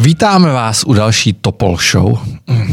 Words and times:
Vítáme 0.00 0.52
vás 0.52 0.84
u 0.86 0.92
další 0.92 1.32
Topol 1.32 1.76
Show. 1.90 2.18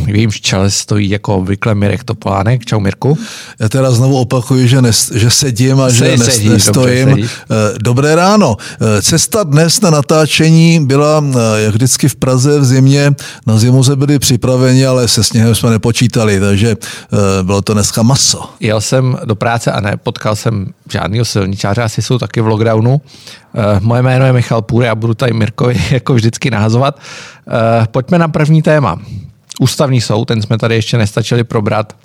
V 0.06 0.10
jejímž 0.10 0.42
čele 0.42 0.72
stojí 0.72 1.10
jako 1.10 1.36
obvykle 1.36 1.76
Mirek 1.76 2.04
Topolánek. 2.04 2.66
Čau 2.66 2.80
Mirku. 2.80 3.18
Já 3.60 3.70
teda 3.70 3.92
znovu 3.92 4.20
opakuju, 4.20 4.68
že, 4.68 4.82
nes, 4.82 5.12
že 5.16 5.30
sedím 5.30 5.82
a 5.82 5.90
že 5.90 6.18
Se- 6.18 6.32
sedíš, 6.32 6.50
nestojím. 6.50 7.10
dobře, 7.10 7.22
sedíš. 7.28 7.32
Eh, 7.52 7.78
Dobré 7.82 8.16
ráno. 8.16 8.58
Eh, 8.82 9.02
Cesta 9.02 9.44
dnes 9.44 9.82
na 9.82 9.90
natáčení 9.90 10.86
byla, 10.86 11.24
eh, 11.30 11.62
jak 11.62 11.74
vždycky 11.74 12.10
v 12.10 12.16
Praze 12.16 12.60
v 12.60 12.66
zimě, 12.66 13.12
na 13.48 13.58
zimu 13.58 13.84
se 13.84 13.96
byli 13.96 14.20
připraveni, 14.20 14.86
ale 14.86 15.08
se 15.08 15.24
sněhem 15.24 15.56
jsme 15.56 15.70
nepočítali, 15.70 16.40
takže 16.40 16.72
eh, 16.72 17.44
bylo 17.44 17.62
to 17.62 17.74
dneska 17.74 18.04
maso. 18.04 18.50
Jel 18.60 18.82
jsem 18.82 19.18
do 19.26 19.36
práce 19.36 19.72
a 19.72 19.82
ne, 19.82 19.98
potkal 20.04 20.36
jsem 20.36 20.66
žádného 20.92 21.26
silničáře, 21.26 21.82
asi 21.84 22.02
jsou 22.02 22.18
taky 22.18 22.42
v 22.42 22.48
lockdownu. 22.48 23.02
Eh, 23.56 23.80
Moje 23.80 24.02
jméno 24.02 24.26
je 24.26 24.34
Michal 24.34 24.62
Půr, 24.62 24.84
já 24.84 24.96
budu 24.96 25.14
tady 25.14 25.34
Mirkovi 25.34 25.76
jako 25.92 26.14
vždycky 26.14 26.52
nahazovat. 26.52 27.00
Eh, 27.48 27.88
Pojďme 27.88 28.20
na 28.20 28.28
první 28.28 28.62
téma. 28.62 29.00
Ústavní 29.60 30.02
soud, 30.02 30.26
ten 30.26 30.42
jsme 30.42 30.58
tady 30.58 30.76
ještě 30.76 30.98
nestačili 30.98 31.44
probrat. 31.44 31.96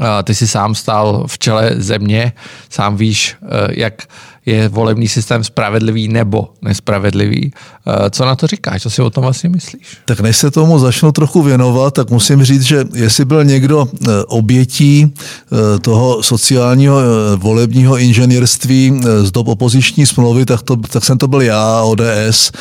Eh, 0.00 0.22
Ty 0.22 0.34
jsi 0.34 0.48
sám 0.48 0.74
stál 0.74 1.24
v 1.26 1.38
čele 1.38 1.70
země, 1.76 2.32
sám 2.70 2.96
víš, 2.96 3.36
jak 3.68 4.02
je 4.46 4.68
volební 4.68 5.08
systém 5.08 5.44
spravedlivý 5.44 6.08
nebo 6.08 6.48
nespravedlivý. 6.62 7.52
Eh, 7.86 8.10
Co 8.10 8.24
na 8.24 8.36
to 8.36 8.46
říkáš? 8.46 8.82
Co 8.82 8.90
si 8.90 9.02
o 9.02 9.10
tom 9.10 9.22
vlastně 9.22 9.48
myslíš? 9.48 9.98
Tak 10.04 10.20
než 10.20 10.36
se 10.36 10.50
tomu 10.50 10.78
začnu 10.78 11.12
trochu 11.12 11.42
věnovat, 11.42 11.94
tak 11.94 12.10
musím 12.10 12.44
říct, 12.44 12.62
že 12.62 12.84
jestli 12.94 13.24
byl 13.24 13.44
někdo 13.44 13.88
eh, 13.88 14.24
obětí 14.26 15.14
eh, 15.14 15.78
toho 15.78 16.22
sociálního 16.22 17.00
volebního 17.36 17.98
inženýrství 17.98 19.00
z 19.22 19.30
dob 19.30 19.48
opoziční 19.48 20.06
smlouvy, 20.06 20.46
tak, 20.46 20.62
to, 20.62 20.76
tak 20.76 21.04
jsem 21.04 21.18
to 21.18 21.28
byl 21.28 21.42
já, 21.42 21.82
ODS 21.82 22.52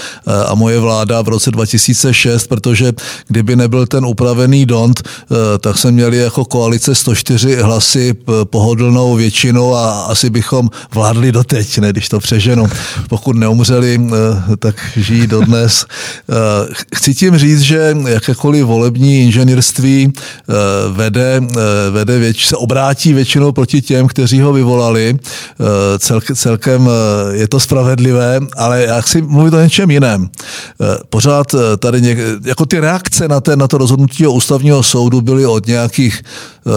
a 0.48 0.56
moje 0.56 0.80
vláda 0.80 1.22
v 1.22 1.28
roce 1.28 1.52
2006, 1.52 2.48
protože 2.48 2.94
kdyby 3.28 3.56
nebyl 3.56 3.88
ten 3.88 4.06
upravený 4.06 4.66
DONT, 4.66 5.02
tak 5.60 5.78
jsme 5.78 5.92
měli 5.92 6.18
jako 6.18 6.46
koalice 6.46 6.96
104 6.96 7.56
hlasy 7.56 8.16
pohodlnou 8.44 9.16
většinou 9.16 9.76
a 9.76 10.02
asi 10.02 10.30
bychom 10.30 10.70
vládli 10.94 11.32
doteď, 11.32 11.75
ne, 11.82 11.90
když 11.90 12.10
to 12.10 12.20
přeženu. 12.20 12.66
Pokud 13.10 13.36
neumřeli, 13.36 14.02
eh, 14.08 14.58
tak 14.58 14.76
žijí 14.96 15.28
dodnes. 15.28 15.86
Eh, 16.30 16.74
Chci 16.96 17.16
tím 17.16 17.38
říct, 17.38 17.62
že 17.62 17.98
jakékoliv 18.08 18.66
volební 18.66 19.22
inženýrství 19.22 20.14
eh, 20.14 20.54
vede, 20.92 21.42
vede 21.92 22.20
věč, 22.20 22.48
se 22.48 22.58
obrátí 22.58 23.14
většinou 23.14 23.52
proti 23.52 23.82
těm, 23.82 24.08
kteří 24.08 24.42
ho 24.42 24.54
vyvolali. 24.54 25.18
Celk, 26.00 26.24
celkem 26.36 26.90
je 27.32 27.48
to 27.48 27.60
spravedlivé, 27.60 28.40
ale 28.58 28.84
já 28.84 29.02
chci 29.02 29.22
mluvit 29.22 29.54
o 29.54 29.62
něčem 29.62 29.92
jiném. 29.92 30.30
Pořád 31.10 31.56
tady 31.80 32.02
něk, 32.02 32.18
jako 32.46 32.66
ty 32.66 32.80
reakce 32.80 33.28
na, 33.28 33.42
ten, 33.42 33.60
na 33.60 33.68
to 33.68 33.78
rozhodnutí 33.78 34.28
o 34.28 34.32
ústavního 34.32 34.84
soudu 34.84 35.22
byly 35.22 35.46
od 35.46 35.68
nějakých 35.68 36.22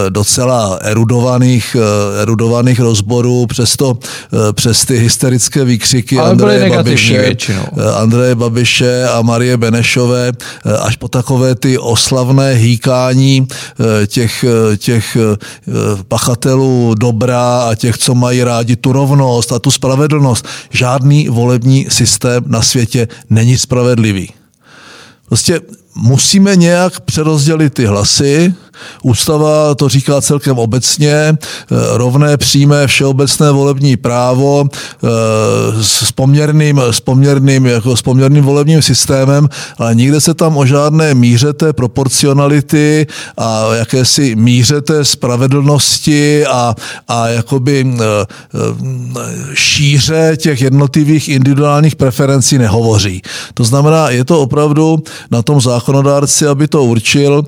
docela 0.09 0.79
erudovaných, 0.83 1.77
eh, 1.81 2.23
erudovaných 2.23 2.81
rozborů, 2.81 3.47
přesto 3.47 3.99
eh, 4.03 4.53
přes 4.53 4.85
ty 4.85 4.99
hysterické 4.99 5.65
výkřiky 5.65 6.19
Ale 6.19 6.31
Andreje 6.31 6.71
Babiše, 6.71 7.19
většinou. 7.21 7.63
eh, 7.79 7.93
Andreje 7.93 8.35
Babiše 8.35 9.09
a 9.09 9.23
Marie 9.23 9.57
Benešové 9.57 10.33
eh, 10.67 10.77
až 10.77 10.97
po 10.97 11.09
takové 11.09 11.55
ty 11.55 11.79
oslavné 11.79 12.53
hýkání 12.55 13.49
eh, 14.03 14.07
těch, 14.07 14.45
eh, 14.45 14.77
těch 14.77 15.17
eh, 15.17 15.37
pachatelů 16.09 16.95
dobra 16.99 17.59
a 17.63 17.75
těch, 17.75 17.99
co 17.99 18.15
mají 18.15 18.43
rádi 18.45 18.77
tu 18.77 18.93
rovnost 18.93 19.53
a 19.53 19.59
tu 19.59 19.71
spravedlnost. 19.71 20.47
Žádný 20.71 21.29
volební 21.29 21.87
systém 21.89 22.45
na 22.47 22.63
světě 22.63 23.09
není 23.31 23.59
spravedlivý. 23.59 24.31
Prostě 25.29 25.61
musíme 25.95 26.57
nějak 26.57 27.01
přerozdělit 27.01 27.75
ty 27.75 27.87
hlasy. 27.87 28.55
Ústava 29.03 29.75
to 29.75 29.89
říká 29.89 30.21
celkem 30.21 30.59
obecně, 30.59 31.13
eh, 31.13 31.37
rovné 31.93 32.37
přímé 32.37 32.87
všeobecné 32.87 33.51
volební 33.51 33.97
právo 33.97 34.65
eh, 34.69 35.09
s 35.83 36.13
poměrným, 36.13 36.81
s 36.91 37.01
poměrným, 37.01 37.67
jako 37.67 37.97
s 37.97 38.03
poměrným 38.03 38.45
volebním 38.45 38.83
systémem, 38.83 39.49
ale 39.79 39.95
nikde 39.95 40.21
se 40.21 40.35
tam 40.35 40.57
o 40.57 40.67
žádné 40.67 41.15
míře 41.15 41.53
té 41.53 41.73
proporcionality 41.73 43.07
a 43.37 43.75
jakési 43.75 44.37
míře 44.37 44.81
té 44.81 45.05
spravedlnosti 45.05 46.47
a, 46.47 46.75
a 47.09 47.29
jakoby 47.29 47.87
eh, 47.95 48.05
šíře 49.55 50.37
těch 50.37 50.63
jednotlivých 50.63 51.29
individuálních 51.29 51.97
preferencí 51.97 52.59
nehovoří. 52.59 53.23
To 53.55 53.65
znamená, 53.65 54.11
je 54.11 54.25
to 54.25 54.41
opravdu 54.41 54.99
na 55.31 55.43
tom 55.43 55.61
zákonodárci, 55.61 56.47
aby 56.47 56.69
to 56.69 56.85
určil. 56.85 57.45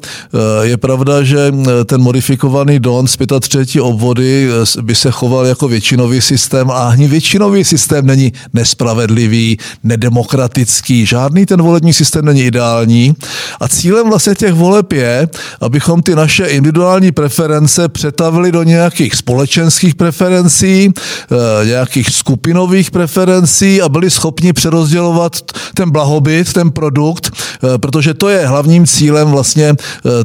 Je 0.63 0.77
pravda, 0.77 1.20
že 1.25 1.53
ten 1.85 2.01
modifikovaný 2.01 2.79
DON 2.79 3.07
z 3.07 3.17
35 3.41 3.83
obvody 3.83 4.49
eh, 4.79 4.83
by 4.83 4.95
se 4.95 5.11
choval 5.11 5.47
jako 5.47 5.69
většinový 5.69 6.21
systém 6.21 6.71
a 6.71 6.75
ani 6.75 7.09
většinový 7.09 7.65
systém 7.65 8.07
není 8.07 8.33
nespravedlivý, 8.53 9.59
nedemokratický. 9.85 11.07
Žádný 11.07 11.47
ten 11.47 11.63
volební 11.63 11.93
systém 11.93 12.25
není 12.25 12.43
ideální. 12.43 13.15
A 13.61 13.69
cílem 13.69 14.09
vlastně 14.09 14.35
těch 14.35 14.53
voleb 14.53 14.93
je, 14.93 15.29
abychom 15.61 16.03
ty 16.03 16.15
naše 16.15 16.47
individuální 16.47 17.13
preference 17.13 17.89
přetavili 17.89 18.53
do 18.53 18.63
nějakých 18.63 19.15
společenských 19.15 19.95
preferencí, 19.95 20.93
eh, 20.93 21.67
nějakých 21.67 22.11
skupinových 22.11 22.91
preferencí 22.91 23.83
a 23.83 23.89
byli 23.89 24.11
schopni 24.11 24.53
přerozdělovat 24.53 25.33
ten 25.75 25.91
blahobyt, 25.91 26.53
ten 26.53 26.71
produkt, 26.71 27.31
eh, 27.31 27.79
protože 27.79 28.15
to 28.15 28.29
je 28.29 28.47
hlavním 28.47 28.87
cílem 28.87 29.29
vlastně 29.31 29.75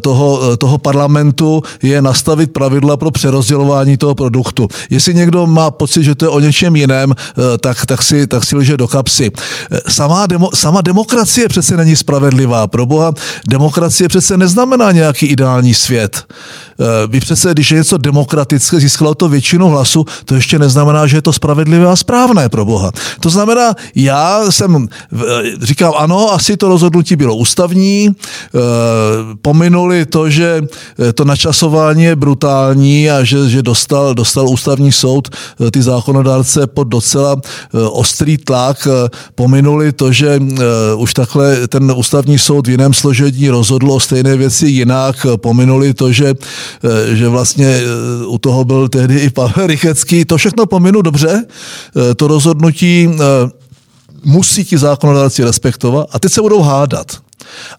toho, 0.02 0.58
toho 0.58 0.78
parlamentu, 0.85 1.63
je 1.81 2.01
nastavit 2.01 2.53
pravidla 2.53 2.97
pro 2.97 3.12
přerozdělování 3.12 3.97
toho 3.97 4.16
produktu. 4.16 4.68
Jestli 4.90 5.13
někdo 5.13 5.47
má 5.47 5.72
pocit, 5.72 6.03
že 6.03 6.16
to 6.16 6.25
je 6.25 6.29
o 6.29 6.40
něčem 6.40 6.75
jiném, 6.75 7.09
eh, 7.18 7.57
tak, 7.57 7.85
tak, 7.85 8.03
si, 8.03 8.28
tak 8.28 8.46
si 8.46 8.56
lže 8.56 8.78
do 8.78 8.88
kapsy. 8.88 9.31
Eh, 9.34 9.81
Samá, 9.90 10.28
demo, 10.28 10.50
sama 10.53 10.81
demokracie 10.81 11.47
přece 11.50 11.78
není 11.78 11.96
spravedlivá. 11.96 12.68
Pro 12.68 12.85
boha, 12.85 13.13
demokracie 13.50 14.07
přece 14.07 14.38
neznamená 14.38 14.91
nějaký 14.91 15.25
ideální 15.25 15.73
svět. 15.73 16.23
Eh, 16.80 17.08
Vy 17.08 17.19
přece, 17.19 17.52
když 17.52 17.72
je 17.72 17.78
něco 17.78 17.97
demokratické, 17.97 18.80
získalo 18.80 19.16
to 19.16 19.30
většinu 19.30 19.69
hlasu, 19.69 20.06
to 20.25 20.36
ještě 20.36 20.59
neznamená, 20.59 21.08
že 21.08 21.18
je 21.18 21.22
to 21.22 21.34
spravedlivé 21.34 21.88
a 21.88 21.96
správné 21.96 22.50
pro 22.50 22.66
boha. 22.66 22.91
To 23.19 23.30
znamená, 23.30 23.74
já 23.96 24.52
jsem, 24.52 24.88
eh, 25.14 25.19
říkám 25.62 25.94
ano, 25.97 26.34
asi 26.34 26.58
to 26.58 26.68
rozhodnutí 26.68 27.16
bylo 27.16 27.35
ústavní, 27.35 28.09
eh, 28.09 28.59
pominuli 29.41 30.06
to, 30.06 30.30
že 30.30 30.62
to 31.14 31.25
načasování 31.25 32.03
je 32.03 32.16
brutální 32.16 33.12
a 33.12 33.24
že, 33.24 33.50
že 33.50 33.62
dostal, 33.62 34.14
dostal 34.14 34.50
ústavní 34.50 34.91
soud 34.91 35.30
ty 35.72 35.81
zákonodárce 35.81 36.68
pod 36.68 36.84
docela 36.84 37.35
ostrý 37.90 38.38
tlak, 38.38 38.88
pominuli 39.35 39.91
to, 39.91 40.12
že 40.12 40.40
už 40.96 41.14
takhle 41.14 41.68
ten 41.68 41.94
ústavní 41.96 42.40
soud 42.40 42.68
v 42.68 42.69
jiném 42.69 42.94
složení 42.94 43.50
rozhodl 43.50 43.91
o 43.91 44.00
stejné 44.00 44.38
věci 44.38 44.68
jinak, 44.68 45.25
pominuli 45.35 45.94
to, 45.94 46.12
že, 46.12 46.34
že 47.14 47.30
vlastně 47.30 47.68
eh, 47.68 48.26
u 48.26 48.38
toho 48.38 48.66
byl 48.66 48.90
tehdy 48.90 49.20
i 49.20 49.30
Pavel 49.30 49.68
Rychecký, 49.68 50.26
to 50.26 50.38
všechno 50.38 50.66
pominu 50.66 51.02
dobře, 51.02 51.46
eh, 52.12 52.16
to 52.16 52.28
rozhodnutí 52.28 53.09
eh, 53.14 53.18
musí 54.24 54.66
ti 54.66 54.78
zákonodárci 54.78 55.44
respektovat 55.44 56.08
a 56.12 56.20
teď 56.20 56.31
se 56.31 56.42
budou 56.42 56.62
hádat. 56.62 57.25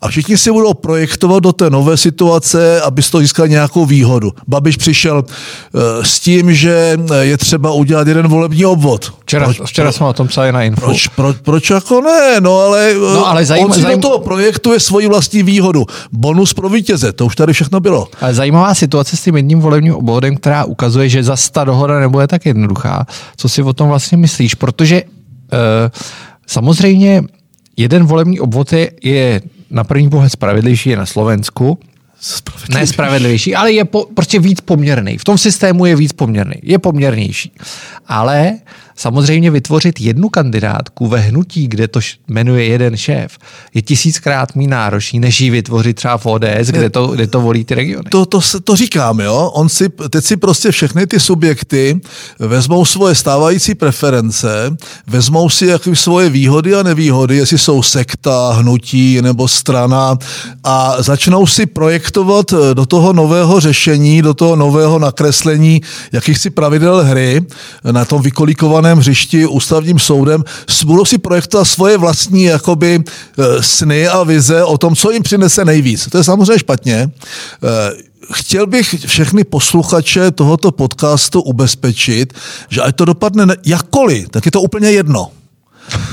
A 0.01 0.09
všichni 0.09 0.39
si 0.39 0.51
budou 0.53 0.75
projektovat 0.75 1.43
do 1.43 1.53
té 1.53 1.71
nové 1.71 1.97
situace, 1.97 2.81
aby 2.81 3.03
z 3.03 3.11
toho 3.11 3.23
získal 3.23 3.49
nějakou 3.49 3.87
výhodu. 3.87 4.33
Babiš 4.49 4.77
přišel 4.77 5.25
eh, 5.29 5.79
s 6.05 6.21
tím, 6.21 6.55
že 6.55 6.99
eh, 7.13 7.25
je 7.25 7.37
třeba 7.39 7.73
udělat 7.73 8.09
jeden 8.09 8.29
volební 8.29 8.67
obvod. 8.67 9.13
Včera, 9.23 9.47
Proč- 9.47 9.65
včera 9.67 9.93
jsme 9.93 10.07
o 10.07 10.13
tom 10.13 10.29
psali 10.29 10.53
na 10.53 10.63
info. 10.63 10.81
proč, 10.87 11.09
proč, 11.09 11.37
proč 11.43 11.71
jako 11.71 12.01
ne? 12.01 12.41
No 12.41 12.59
ale, 12.61 12.95
No, 12.95 13.27
ale 13.27 13.45
zajím- 13.45 13.65
on 13.67 13.73
si 13.73 13.81
zajím- 13.83 14.01
do 14.01 14.09
toho 14.09 14.19
projektuje 14.19 14.81
svoji 14.81 15.09
vlastní 15.09 15.43
výhodu. 15.43 15.87
Bonus 16.13 16.55
pro 16.55 16.69
vítěze, 16.69 17.13
to 17.13 17.27
už 17.27 17.37
tady 17.37 17.53
všechno 17.53 17.81
bylo. 17.81 18.09
Ale 18.21 18.35
zajímavá 18.35 18.75
situace 18.75 19.17
s 19.17 19.23
tím 19.23 19.37
jedním 19.37 19.61
volebním 19.61 19.95
obvodem, 19.95 20.37
která 20.37 20.65
ukazuje, 20.65 21.09
že 21.09 21.23
zase 21.25 21.53
ta 21.53 21.65
dohoda 21.65 22.01
nebude 22.01 22.27
tak 22.27 22.47
jednoduchá. 22.47 23.07
Co 23.37 23.49
si 23.49 23.63
o 23.63 23.73
tom 23.73 23.89
vlastně 23.89 24.19
myslíš? 24.19 24.55
Protože 24.55 25.03
uh, 25.03 25.09
samozřejmě 26.47 27.23
jeden 27.77 28.05
volební 28.07 28.41
obvod 28.41 28.73
je, 28.73 28.91
je 29.03 29.41
na 29.77 29.85
první 29.85 30.11
pohled 30.11 30.31
spravedlivější 30.31 30.91
je 30.91 30.97
na 30.97 31.07
Slovensku, 31.07 31.79
ne 32.73 32.87
spravedlivější, 32.87 33.55
ale 33.55 33.73
je 33.73 33.85
po, 33.85 34.05
prostě 34.15 34.39
víc 34.39 34.61
poměrný. 34.61 35.19
V 35.19 35.25
tom 35.25 35.39
systému 35.39 35.87
je 35.87 35.97
víc 35.97 36.13
poměrný. 36.13 36.57
Je 36.63 36.79
poměrnější. 36.79 37.53
Ale 38.09 38.59
Samozřejmě 38.97 39.51
vytvořit 39.51 40.01
jednu 40.01 40.29
kandidátku 40.29 41.07
ve 41.07 41.19
hnutí, 41.19 41.69
kde 41.69 41.89
to 41.89 42.01
jmenuje 42.29 42.65
jeden 42.65 42.97
šéf, 42.97 43.39
je 43.75 43.83
tisíckrát 43.83 44.57
méně 44.57 44.69
náročný, 44.69 45.21
než 45.21 45.41
ji 45.41 45.51
vytvořit 45.51 45.97
třeba 45.97 46.19
v 46.19 46.27
ODS, 46.27 46.69
kde 46.69 46.91
to, 46.91 47.07
kde 47.07 47.27
to 47.27 47.41
volí 47.41 47.65
ty 47.65 47.75
regiony. 47.75 48.11
To, 48.11 48.27
to, 48.27 48.41
to 48.65 48.77
říkám, 48.77 49.21
jo. 49.21 49.51
On 49.55 49.69
si, 49.69 49.89
teď 49.89 50.25
si 50.25 50.37
prostě 50.37 50.71
všechny 50.71 51.07
ty 51.07 51.21
subjekty 51.21 52.01
vezmou 52.39 52.85
svoje 52.85 53.15
stávající 53.15 53.75
preference, 53.75 54.77
vezmou 55.07 55.49
si 55.51 55.67
jaký 55.67 55.97
svoje 55.97 56.31
výhody 56.31 56.75
a 56.75 56.83
nevýhody, 56.83 57.37
jestli 57.37 57.59
jsou 57.59 57.83
sekta, 57.83 58.53
hnutí 58.53 59.23
nebo 59.23 59.49
strana 59.49 60.19
a 60.65 61.03
začnou 61.03 61.47
si 61.47 61.67
projektovat 61.67 62.55
do 62.75 62.87
toho 62.87 63.13
nového 63.13 63.61
řešení, 63.61 64.23
do 64.23 64.35
toho 64.35 64.57
nového 64.57 64.99
nakreslení 64.99 65.81
jakýchsi 66.13 66.51
pravidel 66.51 67.05
hry 67.05 67.41
na 67.91 68.05
tom 68.05 68.23
vykolíkovaném 68.87 68.99
hřišti 68.99 69.47
ústavním 69.47 69.99
soudem, 69.99 70.45
budou 70.85 71.05
si 71.05 71.19
projektovat 71.19 71.69
svoje 71.69 71.99
vlastní 71.99 72.45
jakoby 72.45 73.03
e, 73.03 73.63
sny 73.63 74.09
a 74.09 74.23
vize 74.23 74.65
o 74.65 74.79
tom, 74.79 74.97
co 74.97 75.11
jim 75.11 75.23
přinese 75.23 75.65
nejvíc. 75.65 76.09
To 76.11 76.19
je 76.19 76.25
samozřejmě 76.25 76.59
špatně. 76.59 76.97
E, 76.97 77.11
chtěl 78.33 78.67
bych 78.67 78.95
všechny 79.07 79.45
posluchače 79.45 80.31
tohoto 80.31 80.73
podcastu 80.73 81.41
ubezpečit, 81.41 82.33
že 82.69 82.83
ať 82.83 82.97
to 82.97 83.05
dopadne 83.05 83.57
jakkoliv, 83.65 84.29
tak 84.31 84.47
je 84.47 84.53
to 84.53 84.61
úplně 84.61 84.91
jedno. 84.91 85.31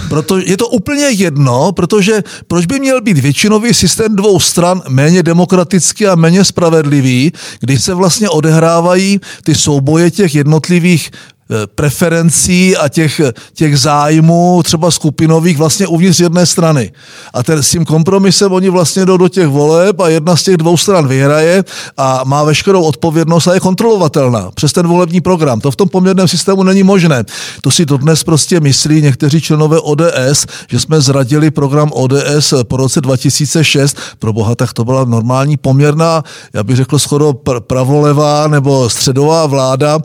Proto 0.09 0.37
je 0.37 0.57
to 0.57 0.67
úplně 0.69 1.09
jedno, 1.17 1.71
protože 1.73 2.21
proč 2.47 2.65
by 2.65 2.79
měl 2.79 3.01
být 3.01 3.17
většinový 3.17 3.73
systém 3.73 4.15
dvou 4.15 4.39
stran 4.39 4.81
méně 4.89 5.23
demokratický 5.23 6.07
a 6.07 6.15
méně 6.15 6.45
spravedlivý, 6.45 7.33
když 7.59 7.83
se 7.83 7.93
vlastně 7.93 8.29
odehrávají 8.29 9.19
ty 9.43 9.55
souboje 9.55 10.11
těch 10.11 10.35
jednotlivých 10.35 11.09
Eh, 11.42 11.42
preferencí 11.75 12.77
a 12.77 12.89
těch, 12.89 13.21
těch 13.53 13.79
zájmů 13.79 14.63
třeba 14.63 14.91
skupinových 14.91 15.57
vlastně 15.57 15.87
uvnitř 15.87 16.19
jedné 16.19 16.45
strany. 16.45 16.91
A 17.33 17.43
ten, 17.43 17.63
s 17.63 17.69
tím 17.69 17.85
kompromisem 17.85 18.51
oni 18.51 18.69
vlastně 18.69 19.05
jdou 19.05 19.17
do 19.17 19.27
těch 19.27 19.47
voleb 19.47 19.99
a 19.99 20.09
jedna 20.09 20.35
z 20.35 20.43
těch 20.43 20.57
dvou 20.57 20.77
stran 20.77 21.07
vyhraje 21.07 21.63
a 21.97 22.21
má 22.25 22.43
veškerou 22.43 22.83
odpovědnost 22.83 23.47
a 23.47 23.53
je 23.53 23.59
kontrolovatelná 23.59 24.51
přes 24.51 24.73
ten 24.73 24.87
volební 24.87 25.21
program. 25.21 25.61
To 25.61 25.71
v 25.71 25.75
tom 25.75 25.89
poměrném 25.89 26.27
systému 26.27 26.63
není 26.63 26.83
možné. 26.83 27.23
To 27.61 27.71
si 27.71 27.85
dodnes 27.85 28.23
prostě 28.23 28.59
myslí 28.59 29.01
někteří 29.01 29.41
členové 29.41 29.79
ODS, 29.79 30.45
že 30.69 30.79
jsme 30.79 31.01
zradili 31.01 31.51
program 31.51 31.89
ODS 31.93 32.53
po 32.63 32.77
roce 32.77 33.01
2006. 33.01 33.97
Pro 34.19 34.33
boha, 34.33 34.55
tak 34.55 34.73
to 34.73 34.85
byla 34.85 35.05
normální 35.05 35.57
poměrná, 35.57 36.23
já 36.53 36.63
bych 36.63 36.75
řekl 36.75 36.99
skoro 36.99 37.33
pravolevá 37.59 38.47
nebo 38.47 38.89
středová 38.89 39.45
vláda 39.45 39.99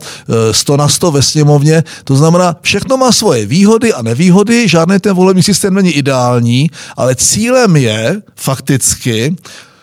100 0.51 0.73
eh, 0.73 0.77
na 0.77 0.87
100 0.87 1.11
ve 1.11 1.21
sněmovně. 1.39 1.83
To 2.03 2.15
znamená, 2.15 2.55
všechno 2.61 2.97
má 2.97 3.11
svoje 3.11 3.45
výhody 3.45 3.93
a 3.93 4.01
nevýhody, 4.01 4.67
žádný 4.67 4.99
ten 4.99 5.15
volební 5.15 5.43
systém 5.43 5.73
není 5.73 5.91
ideální, 5.91 6.71
ale 6.97 7.15
cílem 7.15 7.75
je 7.75 8.21
fakticky 8.35 9.35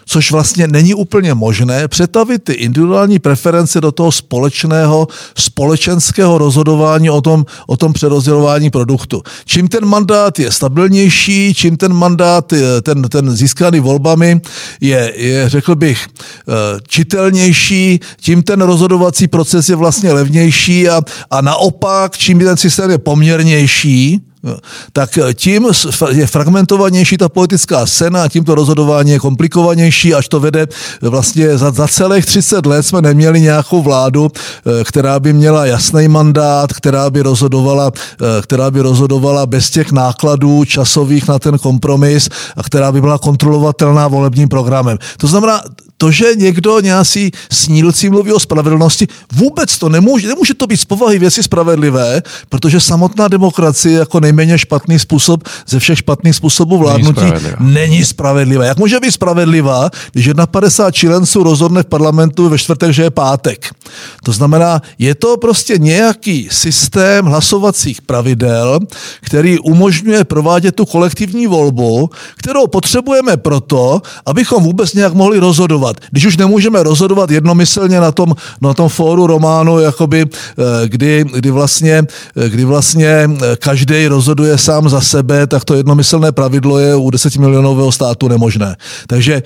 což 0.06 0.30
vlastně 0.30 0.68
není 0.68 0.94
úplně 0.94 1.34
možné, 1.34 1.88
přetavit 1.88 2.44
ty 2.44 2.52
individuální 2.52 3.18
preference 3.18 3.80
do 3.80 3.92
toho 3.92 4.12
společného, 4.12 5.08
společenského 5.38 6.38
rozhodování 6.38 7.10
o 7.10 7.20
tom, 7.20 7.46
o 7.66 7.76
tom 7.76 7.92
přerozdělování 7.92 8.70
produktu. 8.70 9.22
Čím 9.44 9.68
ten 9.68 9.86
mandát 9.86 10.38
je 10.38 10.52
stabilnější, 10.52 11.54
čím 11.54 11.76
ten 11.76 11.92
mandát, 11.92 12.52
ten, 12.82 13.02
ten 13.02 13.36
získaný 13.36 13.80
volbami 13.80 14.40
je, 14.80 15.12
je, 15.16 15.48
řekl 15.48 15.74
bych, 15.74 16.06
eh, 16.06 16.52
čitelnější, 16.88 18.00
tím 18.20 18.42
ten 18.42 18.60
rozhodovací 18.60 19.28
proces 19.28 19.68
je 19.68 19.76
vlastně 19.76 20.12
levnější 20.12 20.88
a, 20.88 21.02
a 21.30 21.40
naopak, 21.40 22.18
čím 22.18 22.38
ten 22.38 22.56
systém 22.56 22.90
je 22.90 22.98
poměrnější, 22.98 24.20
tak 24.92 25.18
tím 25.34 25.66
je 26.10 26.26
fragmentovanější 26.26 27.16
ta 27.16 27.28
politická 27.28 27.86
scéna 27.86 28.22
a 28.22 28.28
tím 28.28 28.44
to 28.44 28.54
rozhodování 28.54 29.10
je 29.10 29.18
komplikovanější, 29.18 30.14
až 30.14 30.28
to 30.28 30.40
vede 30.40 30.66
vlastně 31.02 31.58
za, 31.58 31.70
za 31.70 31.88
celých 31.88 32.26
30 32.26 32.66
let 32.66 32.82
jsme 32.82 33.02
neměli 33.02 33.40
nějakou 33.40 33.82
vládu, 33.82 34.30
eh, 34.30 34.84
která 34.84 35.20
by 35.20 35.32
měla 35.32 35.66
jasný 35.66 36.08
mandát, 36.08 36.72
která 36.72 37.10
by 37.10 37.22
rozhodovala, 37.22 37.92
eh, 37.94 38.42
která 38.42 38.70
by 38.70 38.80
rozhodovala 38.80 39.46
bez 39.46 39.70
těch 39.70 39.92
nákladů 39.92 40.64
časových 40.64 41.28
na 41.28 41.38
ten 41.38 41.58
kompromis 41.58 42.28
a 42.56 42.62
která 42.62 42.92
by 42.92 43.00
byla 43.00 43.18
kontrolovatelná 43.18 44.08
volebním 44.08 44.48
programem. 44.48 44.98
To 45.18 45.26
znamená, 45.26 45.62
to, 45.98 46.10
že 46.10 46.26
někdo 46.36 46.80
nějaký 46.80 47.30
snílci 47.52 48.10
mluví 48.10 48.32
o 48.32 48.40
spravedlnosti, 48.40 49.08
vůbec 49.32 49.78
to 49.78 49.88
nemůže, 49.88 50.28
nemůže 50.28 50.54
to 50.54 50.66
být 50.66 50.76
z 50.76 50.84
povahy 50.84 51.18
věci 51.18 51.42
spravedlivé, 51.42 52.22
protože 52.48 52.80
samotná 52.80 53.28
demokracie 53.28 53.98
jako 53.98 54.20
nejméně 54.20 54.58
špatný 54.58 54.98
způsob 54.98 55.48
ze 55.68 55.78
všech 55.78 55.98
špatných 55.98 56.36
způsobů 56.36 56.78
vládnutí 56.78 57.20
není 57.20 57.30
spravedlivá. 57.30 57.56
není 57.60 58.04
spravedlivá. 58.04 58.64
Jak 58.64 58.78
může 58.78 59.00
být 59.00 59.12
spravedlivá, 59.12 59.90
když 60.12 60.28
51 60.50 60.90
čilenců 60.90 61.42
rozhodne 61.42 61.82
v 61.82 61.86
parlamentu 61.86 62.48
ve 62.48 62.58
čtvrtek, 62.58 62.90
že 62.90 63.02
je 63.02 63.10
pátek? 63.10 63.70
To 64.24 64.32
znamená, 64.32 64.82
je 64.98 65.14
to 65.14 65.36
prostě 65.36 65.78
nějaký 65.78 66.48
systém 66.50 67.26
hlasovacích 67.26 68.02
pravidel, 68.02 68.80
který 69.20 69.58
umožňuje 69.58 70.24
provádět 70.24 70.74
tu 70.74 70.86
kolektivní 70.86 71.46
volbu, 71.46 72.10
kterou 72.36 72.66
potřebujeme 72.66 73.36
proto, 73.36 74.02
abychom 74.26 74.62
vůbec 74.62 74.94
nějak 74.94 75.14
mohli 75.14 75.38
rozhodovat 75.38 75.85
rozhodovat. 75.86 76.10
Když 76.10 76.26
už 76.26 76.36
nemůžeme 76.36 76.82
rozhodovat 76.82 77.30
jednomyslně 77.30 78.00
na 78.00 78.12
tom, 78.12 78.34
na 78.60 78.74
tom 78.74 78.88
fóru 78.88 79.26
románu, 79.26 79.80
jakoby, 79.80 80.24
eh, 80.24 80.88
kdy, 80.88 81.24
kdy, 81.34 81.50
vlastně, 81.50 82.02
eh, 82.36 82.48
kdy 82.48 82.64
vlastně 82.64 83.08
eh, 83.08 83.56
každý 83.56 84.08
rozhoduje 84.08 84.58
sám 84.58 84.88
za 84.88 85.00
sebe, 85.00 85.46
tak 85.46 85.64
to 85.64 85.74
jednomyslné 85.74 86.32
pravidlo 86.32 86.78
je 86.78 86.96
u 86.96 87.10
10 87.10 87.36
milionového 87.36 87.92
státu 87.92 88.28
nemožné. 88.28 88.76
Takže 89.06 89.42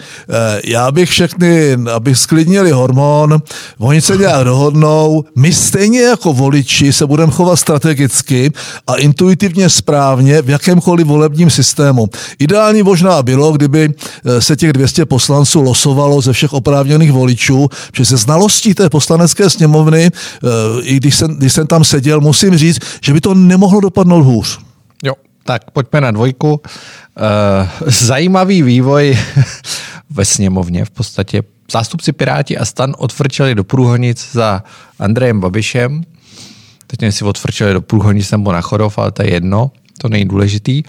já 0.65 0.91
bych 0.93 1.11
všechny, 1.11 1.77
abych 1.95 2.19
sklidnili 2.19 2.71
hormon, 2.71 3.43
oni 3.79 4.01
se 4.01 4.17
nějak 4.17 4.45
dohodnou, 4.45 5.25
my 5.37 5.53
stejně 5.53 6.03
jako 6.03 6.33
voliči 6.33 6.93
se 6.93 7.07
budeme 7.07 7.33
chovat 7.33 7.57
strategicky 7.57 8.53
a 8.87 8.95
intuitivně 8.95 9.71
správně 9.71 10.43
v 10.43 10.51
jakémkoliv 10.51 11.07
volebním 11.07 11.51
systému. 11.51 12.09
Ideální 12.39 12.83
možná 12.83 13.23
bylo, 13.23 13.53
kdyby 13.53 13.95
se 14.39 14.57
těch 14.57 14.73
200 14.73 15.07
poslanců 15.07 15.63
losovalo 15.63 16.21
ze 16.21 16.30
ze 16.31 16.33
všech 16.33 16.53
oprávněných 16.53 17.13
voličů, 17.13 17.69
že 17.95 18.05
se 18.05 18.17
znalostí 18.17 18.75
té 18.75 18.91
poslanecké 18.91 19.51
sněmovny, 19.51 20.11
eh, 20.11 20.49
i 20.83 20.97
když 20.97 21.15
jsem, 21.15 21.37
když 21.37 21.53
jsem 21.53 21.67
tam 21.67 21.85
seděl, 21.85 22.21
musím 22.21 22.57
říct, 22.57 22.79
že 23.03 23.13
by 23.13 23.21
to 23.21 23.35
nemohlo 23.35 23.81
dopadnout 23.81 24.23
hůř. 24.23 24.59
Jo, 25.05 25.15
tak 25.45 25.71
pojďme 25.71 26.01
na 26.01 26.11
dvojku. 26.11 26.61
Eh, 26.63 27.69
zajímavý 27.87 28.63
vývoj 28.63 29.19
ve 30.11 30.25
sněmovně. 30.25 30.85
V 30.85 30.91
podstatě 30.91 31.43
zástupci 31.71 32.13
Piráti 32.13 32.59
a 32.59 32.65
stan 32.65 32.95
odfrčeli 32.99 33.55
do 33.55 33.65
průhonic 33.65 34.29
za 34.33 34.63
Andrejem 34.99 35.41
Babišem. 35.41 36.03
Teď 36.87 37.15
si 37.15 37.25
odfrčeli 37.25 37.73
do 37.73 37.81
průhonic 37.83 38.31
nebo 38.31 38.53
na 38.53 38.61
Chodov, 38.61 38.99
ale 38.99 39.13
to 39.13 39.23
je 39.23 39.31
jedno 39.31 39.71
to 40.03 40.09
nejdůležitý, 40.09 40.83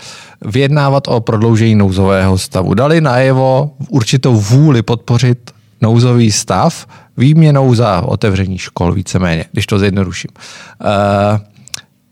vyjednávat 0.45 1.07
o 1.07 1.19
prodloužení 1.19 1.75
nouzového 1.75 2.37
stavu. 2.37 2.73
Dali 2.73 3.01
najevo 3.01 3.71
určitou 3.89 4.35
vůli 4.35 4.81
podpořit 4.81 5.51
nouzový 5.81 6.31
stav 6.31 6.87
výměnou 7.17 7.75
za 7.75 8.01
otevření 8.01 8.57
škol, 8.57 8.93
víceméně, 8.93 9.45
když 9.51 9.65
to 9.65 9.79
zjednoduším. 9.79 10.31
Uh, 10.35 11.39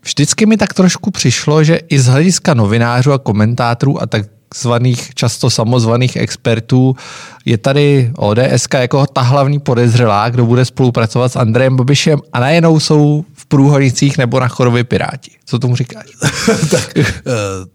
vždycky 0.02 0.46
mi 0.46 0.56
tak 0.56 0.74
trošku 0.74 1.10
přišlo, 1.10 1.64
že 1.64 1.76
i 1.88 1.98
z 1.98 2.06
hlediska 2.06 2.54
novinářů 2.54 3.12
a 3.12 3.18
komentátorů 3.18 4.02
a 4.02 4.06
tak 4.06 4.24
zvaných, 4.54 5.14
často 5.14 5.50
samozvaných 5.50 6.16
expertů, 6.16 6.96
je 7.44 7.58
tady 7.58 8.10
ODS 8.16 8.66
jako 8.74 9.06
ta 9.06 9.20
hlavní 9.20 9.58
podezřelá, 9.58 10.28
kdo 10.28 10.46
bude 10.46 10.64
spolupracovat 10.64 11.32
s 11.32 11.36
Andrejem 11.36 11.76
Babišem 11.76 12.18
a 12.32 12.40
najednou 12.40 12.80
jsou 12.80 13.24
v 13.34 13.46
průhodnicích 13.46 14.18
nebo 14.18 14.40
na 14.40 14.48
chorově 14.48 14.84
Piráti. 14.84 15.30
Co 15.50 15.58
tomu 15.58 15.76
říkáš? 15.76 16.04
tak 16.70 16.96
eh, 16.96 17.04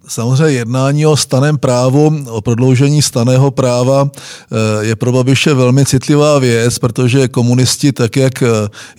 samozřejmě 0.07 0.57
jednání 0.57 1.05
o 1.05 1.17
staném 1.17 1.57
právu, 1.57 2.23
o 2.29 2.41
prodloužení 2.41 3.01
staného 3.01 3.51
práva 3.51 4.09
eh, 4.11 4.85
je 4.85 4.95
pro 4.95 5.11
Babiše 5.11 5.53
velmi 5.53 5.85
citlivá 5.85 6.39
věc, 6.39 6.79
protože 6.79 7.27
komunisti, 7.27 7.91
tak 7.91 8.15
jak 8.15 8.41
eh, 8.41 8.47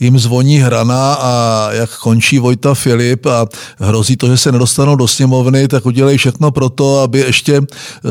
jim 0.00 0.18
zvoní 0.18 0.58
hrana 0.58 1.14
a 1.14 1.68
jak 1.72 1.98
končí 1.98 2.38
Vojta 2.38 2.74
Filip 2.74 3.26
a 3.26 3.46
hrozí 3.78 4.16
to, 4.16 4.28
že 4.28 4.36
se 4.36 4.52
nedostanou 4.52 4.96
do 4.96 5.08
sněmovny, 5.08 5.68
tak 5.68 5.86
udělají 5.86 6.18
všechno 6.18 6.50
pro 6.50 6.68
to, 6.68 7.00
aby 7.00 7.18
ještě 7.18 7.60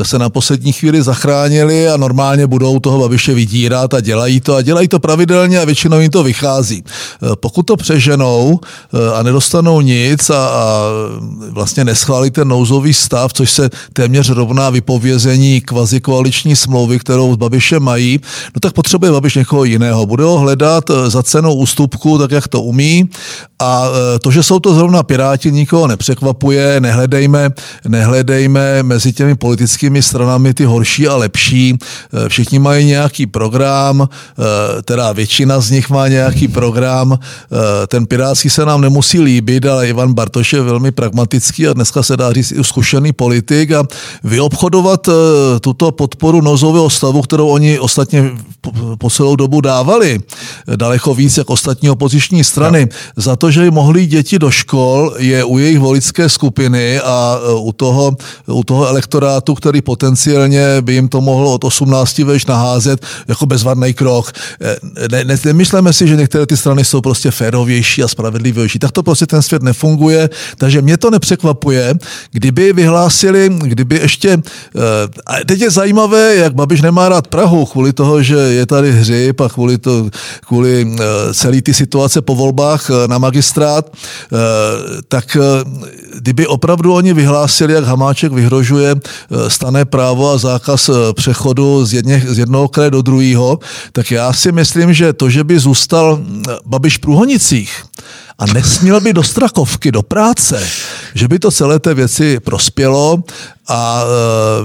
se 0.02 0.18
na 0.18 0.30
poslední 0.30 0.72
chvíli 0.72 1.02
zachránili 1.02 1.88
a 1.88 1.96
normálně 1.96 2.46
budou 2.46 2.78
toho 2.78 2.98
Babiše 2.98 3.34
vydírat 3.34 3.94
a 3.94 4.00
dělají 4.00 4.40
to 4.40 4.54
a 4.54 4.62
dělají 4.62 4.88
to 4.88 4.98
pravidelně 4.98 5.60
a 5.60 5.64
většinou 5.64 6.00
jim 6.00 6.10
to 6.10 6.22
vychází. 6.22 6.84
Pokud 7.34 7.62
to 7.62 7.76
přeženou 7.76 8.60
a 9.14 9.22
nedostanou 9.22 9.80
nic 9.80 10.30
a 10.30 10.55
a 10.56 10.82
vlastně 11.50 11.84
neschválí 11.84 12.30
ten 12.30 12.48
nouzový 12.48 12.94
stav, 12.94 13.32
což 13.32 13.50
se 13.50 13.70
téměř 13.92 14.30
rovná 14.30 14.70
vypovězení 14.70 15.60
kvazi 15.60 16.00
koaliční 16.00 16.56
smlouvy, 16.56 16.98
kterou 16.98 17.34
s 17.34 17.36
Babišem 17.36 17.82
mají, 17.82 18.20
no 18.54 18.60
tak 18.60 18.72
potřebuje 18.72 19.12
Babiš 19.12 19.34
někoho 19.34 19.64
jiného. 19.64 20.06
Bude 20.06 20.24
ho 20.24 20.38
hledat 20.38 20.90
eh, 20.90 21.10
za 21.10 21.22
cenou 21.22 21.54
ústupku, 21.54 22.18
tak 22.18 22.30
jak 22.30 22.48
to 22.48 22.62
umí. 22.62 23.08
A 23.58 23.88
eh, 23.88 24.18
to, 24.18 24.30
že 24.30 24.42
jsou 24.42 24.58
to 24.58 24.74
zrovna 24.74 25.02
Piráti, 25.02 25.52
nikoho 25.52 25.86
nepřekvapuje. 25.86 26.80
Nehledejme, 26.80 27.50
nehledejme 27.88 28.82
mezi 28.82 29.12
těmi 29.12 29.34
politickými 29.34 30.02
stranami 30.02 30.54
ty 30.54 30.64
horší 30.64 31.08
a 31.08 31.16
lepší. 31.16 31.76
Eh, 31.76 32.28
všichni 32.28 32.58
mají 32.58 32.86
nějaký 32.86 33.26
program, 33.26 34.08
teda 34.84 35.12
většina 35.12 35.60
z 35.60 35.70
nich 35.70 35.90
má 35.90 36.08
nějaký 36.08 36.48
program. 36.48 37.18
Ten 37.88 38.06
pirátský 38.06 38.50
se 38.50 38.64
nám 38.64 38.80
nemusí 38.80 39.20
líbit, 39.20 39.66
ale 39.66 39.88
Ivan 39.88 40.14
Bartoš 40.14 40.45
je 40.52 40.62
velmi 40.62 40.92
pragmatický 40.92 41.68
a 41.68 41.72
dneska 41.72 42.02
se 42.02 42.16
dá 42.16 42.32
říct 42.32 42.52
i 42.52 42.64
zkušený 42.64 43.12
politik 43.12 43.72
a 43.72 43.84
vyobchodovat 44.24 45.08
tuto 45.60 45.92
podporu 45.92 46.40
nozového 46.40 46.90
stavu, 46.90 47.22
kterou 47.22 47.48
oni 47.48 47.78
ostatně 47.78 48.32
po 48.98 49.10
celou 49.10 49.36
dobu 49.36 49.60
dávali, 49.60 50.20
daleko 50.76 51.14
víc 51.14 51.36
jak 51.36 51.50
ostatní 51.50 51.90
opoziční 51.90 52.44
strany, 52.44 52.88
no. 53.16 53.22
za 53.22 53.36
to, 53.36 53.50
že 53.50 53.70
mohli 53.70 54.06
děti 54.06 54.38
do 54.38 54.50
škol, 54.50 55.14
je 55.18 55.44
u 55.44 55.58
jejich 55.58 55.78
voličské 55.78 56.28
skupiny 56.28 57.00
a 57.00 57.38
e, 57.38 57.54
u 57.54 57.72
toho, 57.72 58.16
u 58.46 58.64
toho 58.64 58.86
elektorátu, 58.86 59.54
který 59.54 59.82
potenciálně 59.82 60.80
by 60.80 60.94
jim 60.94 61.08
to 61.08 61.20
mohlo 61.20 61.52
od 61.54 61.64
18 61.64 62.18
veš 62.18 62.46
naházet, 62.46 63.06
jako 63.28 63.46
bezvadný 63.46 63.94
krok. 63.94 64.32
Ne, 65.10 65.24
ne, 65.24 65.36
nemyslíme 65.44 65.92
si, 65.92 66.08
že 66.08 66.16
některé 66.16 66.46
ty 66.46 66.56
strany 66.56 66.84
jsou 66.84 67.00
prostě 67.00 67.30
férovější 67.30 68.02
a 68.02 68.08
spravedlivější. 68.08 68.78
Tak 68.78 68.92
to 68.92 69.02
prostě 69.02 69.26
ten 69.26 69.42
svět 69.42 69.62
nefunguje, 69.62 70.30
takže 70.58 70.82
mě 70.82 70.96
to 70.96 71.10
nepřekvapuje, 71.10 71.94
kdyby 72.32 72.72
vyhlásili, 72.72 73.50
kdyby 73.62 73.96
ještě, 73.96 74.30
e, 74.32 75.44
teď 75.46 75.60
je 75.60 75.70
zajímavé, 75.70 76.36
jak 76.36 76.54
Babiš 76.54 76.82
nemá 76.82 77.08
rád 77.08 77.26
Prahu 77.26 77.66
kvůli 77.66 77.92
toho, 77.92 78.22
že 78.22 78.36
je 78.36 78.66
tady 78.66 78.92
hřib 78.92 79.40
a 79.40 79.48
kvůli, 79.48 79.78
to, 79.78 80.10
kvůli 80.46 80.86
eh, 81.00 81.34
celé 81.34 81.62
ty 81.62 81.74
situace 81.74 82.22
po 82.22 82.34
volbách 82.34 82.90
eh, 82.90 83.08
na 83.08 83.18
magistrát, 83.18 83.86
eh, 83.92 84.36
tak 85.08 85.36
kdyby 86.14 86.46
opravdu 86.46 86.94
oni 86.94 87.14
vyhlásili, 87.14 87.72
jak 87.72 87.84
Hamáček 87.84 88.32
vyhrožuje 88.32 88.94
stané 89.48 89.84
právo 89.84 90.30
a 90.30 90.38
zákaz 90.38 90.90
přechodu 91.12 91.84
z, 91.84 91.92
jedně, 91.92 92.24
z 92.28 92.38
jednoho 92.38 92.68
kraje 92.68 92.90
do 92.90 93.02
druhého, 93.02 93.58
tak 93.92 94.10
já 94.10 94.32
si 94.32 94.52
myslím, 94.52 94.94
že 94.94 95.12
to, 95.12 95.30
že 95.30 95.44
by 95.44 95.58
zůstal 95.58 96.20
Babiš 96.66 96.96
v 96.96 97.00
Průhonicích, 97.00 97.84
a 98.38 98.46
nesměl 98.46 99.00
by 99.00 99.12
do 99.12 99.22
Strakovky, 99.22 99.92
do 99.92 100.02
práce, 100.02 100.68
že 101.14 101.28
by 101.28 101.38
to 101.38 101.50
celé 101.50 101.78
té 101.78 101.94
věci 101.94 102.40
prospělo 102.40 103.22
a 103.68 104.04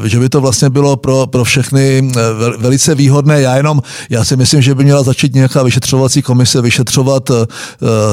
e, 0.06 0.10
že 0.10 0.20
by 0.20 0.30
to 0.30 0.42
vlastně 0.42 0.70
bylo 0.70 0.98
pro, 0.98 1.28
pro 1.28 1.44
všechny 1.44 2.00
e, 2.00 2.22
velice 2.58 2.96
výhodné. 2.96 3.42
Já 3.42 3.56
jenom, 3.56 3.82
já 4.10 4.26
si 4.26 4.36
myslím, 4.36 4.62
že 4.62 4.76
by 4.76 4.84
měla 4.84 5.04
začít 5.04 5.36
nějaká 5.36 5.64
vyšetřovací 5.64 6.22
komise 6.22 6.62
vyšetřovat 6.62 7.30
e, 7.30 7.36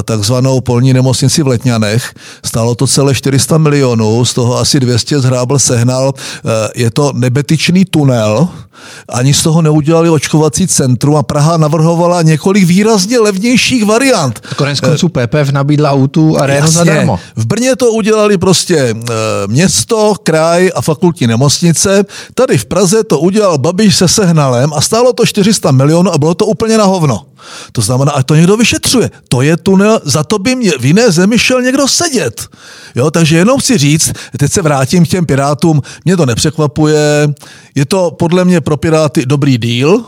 takzvanou 0.02 0.60
polní 0.60 0.92
nemocnici 0.92 1.42
v 1.42 1.46
Letňanech. 1.46 2.14
Stálo 2.44 2.74
to 2.74 2.86
celé 2.86 3.14
400 3.14 3.58
milionů, 3.58 4.24
z 4.24 4.34
toho 4.34 4.58
asi 4.58 4.80
200 4.80 5.20
zhrábl 5.20 5.58
sehnal. 5.58 6.14
Je 6.74 6.90
to 6.90 7.12
nebetyčný 7.14 7.84
tunel, 7.84 8.48
ani 9.08 9.34
z 9.34 9.42
toho 9.42 9.62
neudělali 9.62 10.10
očkovací 10.10 10.66
centrum 10.66 11.16
a 11.16 11.22
Praha 11.22 11.56
navrhovala 11.56 12.22
několik 12.22 12.64
výrazně 12.64 13.18
levnějších 13.18 13.84
variant. 13.84 14.40
Konec 14.56 14.80
konců 14.80 15.08
PPF 15.08 15.48
nabídla 15.52 15.90
autu 15.90 16.38
a 16.38 16.67
zadarmo. 16.67 17.21
V 17.37 17.47
Brně 17.47 17.76
to 17.76 17.93
udělali 17.93 18.38
prostě 18.38 18.95
město, 19.47 20.14
kraj 20.23 20.71
a 20.75 20.83
fakultní 20.83 21.26
nemocnice. 21.26 22.05
Tady 22.35 22.59
v 22.59 22.64
Praze 22.64 23.05
to 23.05 23.19
udělal 23.19 23.59
Babiš 23.59 23.97
se 23.97 24.09
sehnalem 24.09 24.73
a 24.75 24.81
stálo 24.81 25.12
to 25.12 25.26
400 25.26 25.71
milionů 25.71 26.12
a 26.12 26.19
bylo 26.19 26.35
to 26.35 26.47
úplně 26.47 26.78
na 26.78 26.85
hovno. 26.85 27.25
To 27.73 27.81
znamená, 27.81 28.12
ať 28.12 28.26
to 28.26 28.35
někdo 28.35 28.57
vyšetřuje. 28.57 29.11
To 29.28 29.43
je 29.43 29.57
tunel, 29.57 30.00
za 30.05 30.25
to 30.25 30.38
by 30.38 30.57
mě 30.57 30.73
v 30.81 30.85
jiné 30.85 31.11
zemi 31.11 31.38
šel 31.38 31.62
někdo 31.62 31.88
sedět. 31.88 32.47
Jo, 32.95 33.11
takže 33.11 33.37
jenom 33.37 33.61
chci 33.61 33.78
říct, 33.78 34.12
teď 34.38 34.52
se 34.52 34.62
vrátím 34.62 35.05
k 35.05 35.09
těm 35.09 35.26
pirátům, 35.26 35.83
mě 36.05 36.17
to 36.17 36.26
nepřekvapuje, 36.26 37.28
je 37.75 37.87
to 37.87 38.11
podle 38.11 38.45
mě 38.45 38.61
pro 38.61 38.76
piráty 38.76 39.26
dobrý 39.26 39.59
díl, 39.59 40.05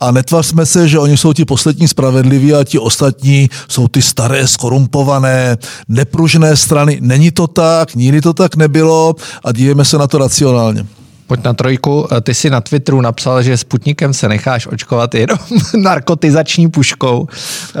a 0.00 0.10
netvařme 0.10 0.66
se, 0.66 0.88
že 0.88 0.98
oni 0.98 1.16
jsou 1.16 1.32
ti 1.32 1.44
poslední 1.44 1.88
spravedliví 1.88 2.54
a 2.54 2.64
ti 2.64 2.78
ostatní 2.78 3.50
jsou 3.68 3.88
ty 3.88 4.02
staré, 4.02 4.48
skorumpované, 4.48 5.56
nepružné 5.88 6.56
strany. 6.56 6.98
Není 7.00 7.30
to 7.30 7.46
tak, 7.46 7.94
nikdy 7.94 8.20
to 8.20 8.32
tak 8.32 8.56
nebylo 8.56 9.14
a 9.44 9.52
dívejme 9.52 9.84
se 9.84 9.98
na 9.98 10.06
to 10.06 10.18
racionálně. 10.18 10.86
Pojď 11.26 11.44
na 11.44 11.52
trojku. 11.52 12.08
Ty 12.22 12.34
si 12.34 12.50
na 12.50 12.60
Twitteru 12.60 13.00
napsal, 13.00 13.42
že 13.42 13.56
Sputnikem 13.56 14.14
se 14.14 14.28
necháš 14.28 14.66
očkovat 14.66 15.14
jenom 15.14 15.38
narkotizační 15.76 16.70
puškou. 16.70 17.28
E, 17.76 17.80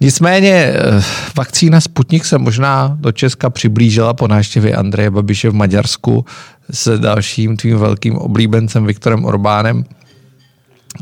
nicméně 0.00 0.52
eh, 0.52 1.02
vakcína 1.36 1.80
Sputnik 1.80 2.24
se 2.24 2.38
možná 2.38 2.96
do 3.00 3.12
Česka 3.12 3.50
přiblížila 3.50 4.14
po 4.14 4.28
návštěvě 4.28 4.76
Andreje 4.76 5.10
Babiše 5.10 5.50
v 5.50 5.54
Maďarsku 5.54 6.24
s 6.70 6.98
dalším 6.98 7.56
tvým 7.56 7.78
velkým 7.78 8.16
oblíbencem 8.16 8.86
Viktorem 8.86 9.24
Orbánem. 9.24 9.84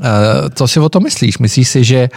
Eh, 0.02 0.50
co 0.54 0.68
si 0.68 0.80
o 0.80 0.88
to 0.88 1.00
myslíš? 1.00 1.38
Myslíš 1.38 1.68
si, 1.68 1.84
že 1.84 2.08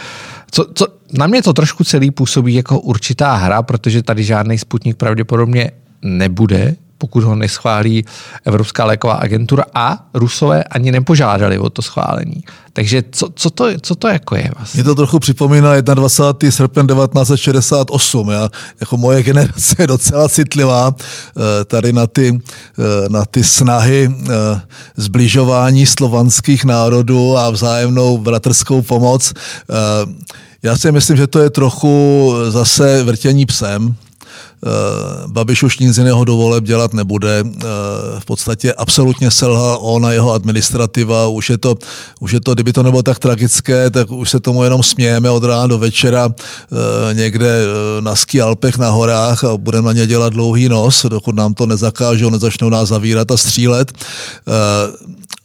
co, 0.51 0.65
co, 0.73 0.87
na 1.13 1.27
mě 1.27 1.43
to 1.43 1.53
trošku 1.53 1.83
celý 1.83 2.11
působí 2.11 2.53
jako 2.53 2.79
určitá 2.79 3.35
hra, 3.35 3.61
protože 3.61 4.03
tady 4.03 4.23
žádný 4.23 4.57
Sputnik 4.57 4.97
pravděpodobně 4.97 5.71
nebude, 6.01 6.75
pokud 6.99 7.23
ho 7.23 7.35
neschválí 7.35 8.05
Evropská 8.45 8.85
léková 8.85 9.13
agentura 9.13 9.63
a 9.73 10.05
Rusové 10.13 10.63
ani 10.63 10.91
nepožádali 10.91 11.59
o 11.59 11.69
to 11.69 11.81
schválení. 11.81 12.43
Takže 12.73 13.03
co, 13.11 13.29
co, 13.35 13.49
to, 13.49 13.65
co 13.81 13.95
to 13.95 14.07
jako 14.07 14.35
je 14.35 14.51
vlastně? 14.57 14.77
Mě 14.77 14.83
to 14.83 14.95
trochu 14.95 15.19
připomíná 15.19 15.81
21. 15.81 16.51
srpen 16.51 16.87
1968. 16.87 18.29
Já, 18.29 18.49
jako 18.79 18.97
moje 18.97 19.23
generace 19.23 19.75
je 19.79 19.87
docela 19.87 20.29
citlivá 20.29 20.95
eh, 20.95 21.65
tady 21.65 21.93
na 21.93 22.07
ty, 22.07 22.41
eh, 22.79 23.09
na 23.09 23.25
ty 23.25 23.43
snahy 23.43 24.11
eh, 24.11 24.29
zbližování 24.97 25.85
slovanských 25.85 26.65
národů 26.65 27.37
a 27.37 27.49
vzájemnou 27.49 28.17
bratrskou 28.17 28.81
pomoc. 28.81 29.33
Já 30.63 30.77
si 30.77 30.91
myslím, 30.91 31.17
že 31.17 31.27
to 31.27 31.39
je 31.39 31.49
trochu 31.49 32.33
zase 32.49 33.03
vrtění 33.03 33.45
psem, 33.45 33.95
Babiš 35.27 35.63
už 35.63 35.79
nic 35.79 35.97
jiného 35.97 36.25
dovoleb 36.25 36.63
dělat 36.63 36.93
nebude. 36.93 37.43
Eh, 37.45 37.61
v 38.19 38.25
podstatě 38.25 38.73
absolutně 38.73 39.31
selhal 39.31 39.77
on 39.81 40.05
a 40.05 40.11
jeho 40.11 40.33
administrativa. 40.33 41.27
Už 41.27 41.49
je 41.49 41.57
to, 41.57 41.75
už 42.19 42.31
je 42.31 42.39
to, 42.39 42.53
kdyby 42.53 42.73
to 42.73 42.83
nebylo 42.83 43.03
tak 43.03 43.19
tragické, 43.19 43.89
tak 43.89 44.11
už 44.11 44.29
se 44.29 44.39
tomu 44.39 44.63
jenom 44.63 44.83
smějeme 44.83 45.29
od 45.29 45.43
rána 45.43 45.67
do 45.67 45.77
večera 45.77 46.29
eh, 46.29 47.13
někde 47.13 47.61
na 47.99 48.15
ski 48.15 48.41
Alpech 48.41 48.77
na 48.77 48.89
horách 48.89 49.43
a 49.43 49.57
budeme 49.57 49.85
na 49.85 49.93
ně 49.93 50.07
dělat 50.07 50.33
dlouhý 50.33 50.69
nos, 50.69 51.05
dokud 51.09 51.35
nám 51.35 51.53
to 51.53 51.65
nezakážou, 51.65 52.29
nezačnou 52.29 52.69
nás 52.69 52.89
zavírat 52.89 53.31
a 53.31 53.37
střílet. 53.37 53.91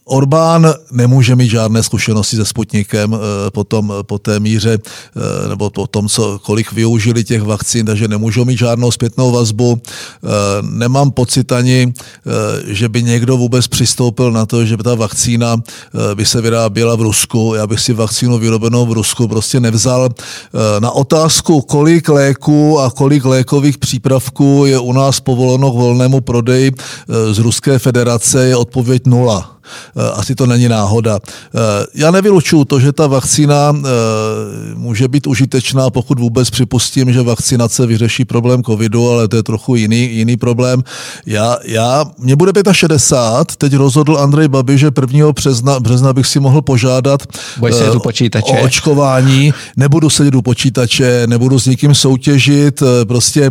Orbán 0.05 0.75
nemůže 0.93 1.37
mít 1.37 1.49
žádné 1.49 1.83
zkušenosti 1.83 2.37
se 2.37 2.45
Sputnikem 2.45 3.15
eh, 3.15 3.51
po, 3.51 3.65
tom, 3.65 3.93
po 4.03 4.19
té 4.19 4.41
míře, 4.41 4.79
eh, 4.79 5.49
nebo 5.49 5.71
po 5.71 5.87
tom, 5.87 6.09
co, 6.09 6.39
kolik 6.39 6.73
využili 6.73 7.25
těch 7.25 7.43
vakcín, 7.43 7.87
takže 7.87 8.09
nemůžou 8.09 8.45
mít 8.45 8.59
žádnou 8.59 8.91
zpětnou 8.91 9.33
vazbu. 9.33 9.81
Eh, 9.83 10.29
nemám 10.63 11.11
pocit 11.11 11.53
ani, 11.53 11.93
že 12.67 12.89
by 12.89 13.03
někdo 13.03 13.37
vůbec 13.37 13.67
přistoupil 13.67 14.33
na 14.33 14.47
to, 14.47 14.67
že 14.67 14.77
by 14.77 14.83
ta 14.83 14.95
vakcína 14.95 15.57
by 16.15 16.27
se 16.27 16.41
vyráběla 16.41 16.97
v 16.97 17.01
Rusku. 17.01 17.55
Já 17.57 17.67
bych 17.67 17.81
si 17.81 17.93
vakcínu 17.93 18.39
vyrobenou 18.39 18.87
v 18.87 18.93
Rusku 18.93 19.29
prostě 19.29 19.61
nevzal. 19.61 20.09
Na 20.79 20.91
otázku, 20.91 21.61
kolik 21.61 22.09
léků 22.09 22.81
a 22.81 22.91
kolik 22.91 23.25
lékových 23.25 23.79
přípravků 23.79 24.65
je 24.67 24.79
u 24.79 24.93
nás 24.93 25.21
povoleno 25.21 25.71
k 25.71 25.75
volnému 25.75 26.21
prodeji 26.21 26.73
z 27.33 27.39
Ruské 27.39 27.79
federace, 27.79 28.47
je 28.47 28.57
odpověď 28.57 29.07
nula. 29.07 29.54
Eh, 29.97 30.11
asi 30.15 30.35
to 30.35 30.47
není 30.47 30.69
náhoda. 30.69 31.19
Eh, 31.25 31.59
já 31.95 32.11
nevylučuju 32.11 32.65
to, 32.65 32.81
že 32.81 32.93
ta 32.93 33.07
vakcína 33.07 33.73
eh, 33.77 33.81
může 34.75 35.09
být 35.09 35.27
užitečná, 35.27 35.91
pokud 35.91 36.19
vůbec 36.19 36.51
připustím, 36.51 37.13
že 37.13 37.23
vakcinace 37.23 37.87
vyřeší 37.87 38.25
problém 38.25 38.63
covidu, 38.63 39.11
ale 39.11 39.29
to 39.29 39.37
je 39.37 39.43
trochu 39.43 39.75
jiný, 39.75 40.11
jiný 40.13 40.37
problém. 40.37 40.85
Já, 41.27 41.59
já, 41.65 42.05
mě 42.19 42.37
bude 42.37 42.53
65, 42.73 43.57
teď 43.57 43.79
rozhodl 43.79 44.19
Andrej 44.19 44.49
Babi, 44.49 44.79
že 44.79 44.91
1. 45.01 45.33
března, 45.33 45.81
března 45.81 46.13
bych 46.13 46.27
si 46.27 46.41
mohl 46.41 46.63
požádat 46.63 47.23
uh, 47.61 47.99
počítače. 47.99 48.53
o 48.53 48.65
očkování, 48.65 49.55
nebudu 49.77 50.11
sedět 50.11 50.35
u 50.35 50.43
počítače, 50.43 51.23
nebudu 51.27 51.61
s 51.61 51.67
nikým 51.67 51.95
soutěžit, 51.95 52.83
prostě 53.09 53.51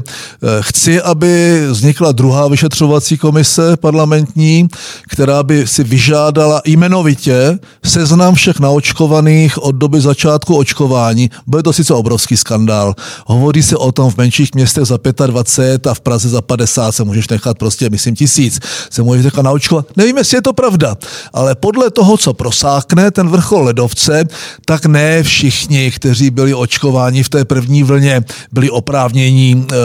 chci, 0.62 1.02
aby 1.02 1.62
vznikla 1.70 2.12
druhá 2.12 2.48
vyšetřovací 2.48 3.18
komise 3.18 3.78
parlamentní, 3.78 4.68
která 5.10 5.44
by 5.44 5.68
si 5.68 5.84
vyžadovala 5.84 6.03
vyžádala 6.04 6.62
jmenovitě 6.66 7.60
seznam 7.86 8.36
všech 8.36 8.60
naočkovaných 8.60 9.64
od 9.64 9.76
doby 9.76 10.02
začátku 10.02 10.58
očkování. 10.58 11.30
Bude 11.48 11.64
to 11.64 11.74
sice 11.74 11.94
obrovský 11.94 12.38
skandál. 12.38 12.94
Hovoří 13.26 13.64
se 13.64 13.78
o 13.78 13.92
tom 13.92 14.12
v 14.12 14.18
menších 14.18 14.56
městech 14.56 14.86
za 14.86 15.00
25 15.28 15.88
a 15.88 15.94
v 15.94 16.00
Praze 16.00 16.30
za 16.30 16.42
50 16.42 16.92
se 16.92 17.04
můžeš 17.04 17.28
nechat 17.28 17.58
prostě, 17.58 17.90
myslím, 17.90 18.16
tisíc 18.16 18.60
se 18.90 19.04
můžeš 19.04 19.26
nechat 19.26 19.42
naočkovat. 19.42 19.86
Nevím, 19.98 20.18
jestli 20.18 20.38
je 20.38 20.42
to 20.42 20.54
pravda, 20.54 20.96
ale 21.34 21.56
podle 21.56 21.92
toho, 21.92 22.18
co 22.18 22.34
prosákne 22.34 23.12
ten 23.12 23.30
vrchol 23.30 23.64
ledovce, 23.64 24.24
tak 24.66 24.86
ne 24.86 25.24
všichni, 25.24 25.92
kteří 25.92 26.30
byli 26.30 26.54
očkováni 26.54 27.24
v 27.24 27.30
té 27.30 27.46
první 27.46 27.84
vlně, 27.84 28.22
byli 28.52 28.70
oprávnění 28.70 29.68
e, 29.72 29.76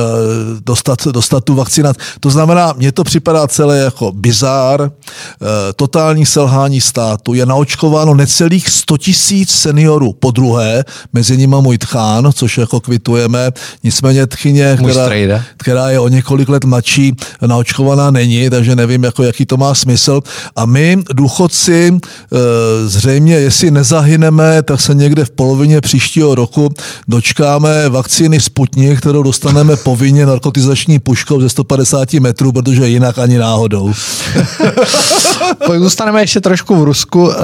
dostat, 0.66 1.06
dostat 1.06 1.44
tu 1.44 1.54
vakcinaci. 1.54 2.00
To 2.20 2.30
znamená, 2.30 2.74
mně 2.76 2.92
to 2.92 3.04
připadá 3.04 3.46
celé 3.46 3.78
jako 3.78 4.12
bizár, 4.12 4.82
e, 4.82 5.72
totální 5.72 6.07
selhání 6.26 6.80
státu. 6.80 7.34
Je 7.34 7.46
naočkováno 7.46 8.14
necelých 8.14 8.68
100 8.68 8.98
tisíc 8.98 9.50
seniorů 9.50 10.12
po 10.12 10.30
druhé, 10.30 10.84
mezi 11.12 11.36
nimi 11.36 11.56
můj 11.60 11.78
tchán, 11.78 12.30
což 12.32 12.58
jako 12.58 12.80
kvitujeme. 12.80 13.50
Nicméně 13.84 14.26
tchyně, 14.26 14.78
která, 14.90 15.44
která 15.56 15.90
je 15.90 15.98
o 15.98 16.08
několik 16.08 16.48
let 16.48 16.64
mladší, 16.64 17.16
naočkovaná 17.46 18.10
není, 18.10 18.50
takže 18.50 18.76
nevím, 18.76 19.04
jako, 19.04 19.22
jaký 19.22 19.46
to 19.46 19.56
má 19.56 19.74
smysl. 19.74 20.20
A 20.56 20.66
my, 20.66 20.98
důchodci, 21.12 21.92
e, 21.92 21.98
zřejmě, 22.88 23.34
jestli 23.34 23.70
nezahyneme, 23.70 24.62
tak 24.62 24.80
se 24.80 24.94
někde 24.94 25.24
v 25.24 25.30
polovině 25.30 25.80
příštího 25.80 26.34
roku 26.34 26.68
dočkáme 27.08 27.88
vakcíny 27.88 28.40
Sputnik, 28.40 28.98
kterou 28.98 29.22
dostaneme 29.22 29.76
povinně 29.76 30.26
narkotizační 30.26 30.98
puškou 30.98 31.40
ze 31.40 31.48
150 31.48 32.14
metrů, 32.14 32.52
protože 32.52 32.88
jinak 32.88 33.18
ani 33.18 33.38
náhodou. 33.38 33.92
Zůstaneme 35.98 36.22
ještě 36.22 36.40
trošku 36.40 36.76
v 36.76 36.84
Rusku. 36.84 37.32
Eh, 37.32 37.36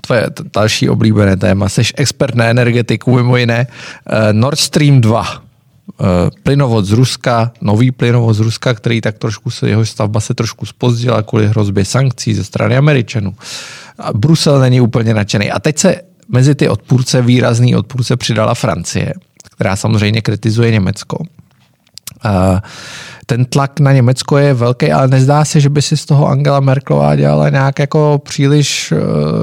tvoje 0.00 0.26
další 0.54 0.88
oblíbené 0.88 1.36
téma. 1.36 1.68
Jsi 1.68 1.82
expert 1.94 2.34
na 2.34 2.44
energetiku, 2.44 3.16
mimo 3.16 3.36
jiné. 3.36 3.66
Eh, 3.66 4.32
Nord 4.32 4.58
Stream 4.58 5.00
2 5.00 5.26
eh, 5.30 6.04
plynovod 6.42 6.84
z 6.84 6.92
Ruska, 6.92 7.52
nový 7.60 7.90
plynovod 7.90 8.36
z 8.36 8.40
Ruska, 8.40 8.74
který 8.74 9.00
tak 9.00 9.18
trošku 9.18 9.50
se, 9.50 9.68
jeho 9.68 9.86
stavba 9.86 10.20
se 10.20 10.34
trošku 10.34 10.66
spozdila 10.66 11.22
kvůli 11.22 11.48
hrozbě 11.48 11.84
sankcí 11.84 12.34
ze 12.34 12.44
strany 12.44 12.76
Američanů. 12.76 13.34
A 13.98 14.12
Brusel 14.12 14.60
není 14.60 14.80
úplně 14.80 15.14
nadšený. 15.14 15.50
A 15.50 15.58
teď 15.58 15.78
se 15.78 16.00
mezi 16.28 16.54
ty 16.54 16.68
odpůrce, 16.68 17.22
výrazný 17.22 17.76
odpůrce 17.76 18.16
přidala 18.16 18.54
Francie, 18.54 19.14
která 19.54 19.76
samozřejmě 19.76 20.22
kritizuje 20.22 20.70
Německo. 20.70 21.18
Ten 23.26 23.44
tlak 23.44 23.80
na 23.80 23.92
Německo 23.92 24.38
je 24.38 24.54
velký, 24.54 24.92
ale 24.92 25.08
nezdá 25.08 25.44
se, 25.44 25.60
že 25.60 25.68
by 25.68 25.82
si 25.82 25.96
z 25.96 26.04
toho 26.04 26.26
Angela 26.26 26.60
Merkelová 26.60 27.16
dělala 27.16 27.48
nějak 27.48 27.78
jako 27.78 28.20
příliš 28.24 28.92
uh, 28.92 28.98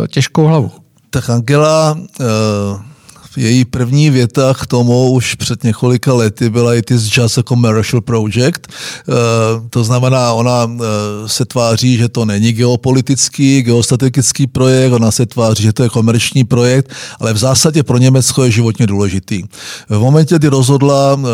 těžkou 0.08 0.46
hlavu. 0.46 0.72
Tak 1.10 1.30
Angela 1.30 1.98
uh 2.20 2.92
její 3.38 3.66
první 3.66 4.10
věta 4.10 4.54
k 4.54 4.66
tomu 4.68 5.12
už 5.12 5.36
před 5.36 5.63
několika 5.63 6.13
lety 6.13 6.50
byla 6.50 6.75
It 6.75 6.92
is 6.92 7.18
just 7.18 7.38
a 7.38 7.44
commercial 7.44 8.02
project. 8.02 8.62
Eh, 8.68 9.13
to 9.70 9.84
znamená, 9.84 10.34
ona 10.34 10.70
eh, 10.75 10.80
se 11.30 11.46
tváří, 11.46 11.98
že 11.98 12.10
to 12.10 12.25
není 12.25 12.52
geopolitický, 12.52 13.62
geostrategický 13.62 14.48
projekt, 14.48 14.94
ona 14.94 15.12
se 15.12 15.25
tváří, 15.25 15.63
že 15.63 15.74
to 15.74 15.84
je 15.84 15.90
komerční 15.90 16.44
projekt, 16.44 16.92
ale 17.20 17.34
v 17.34 17.38
zásadě 17.38 17.84
pro 17.84 17.98
Německo 17.98 18.44
je 18.44 18.52
životně 18.52 18.88
důležitý. 18.88 19.44
V 19.90 20.00
momentě, 20.00 20.36
kdy 20.36 20.48
rozhodla 20.48 21.20
eh, 21.20 21.28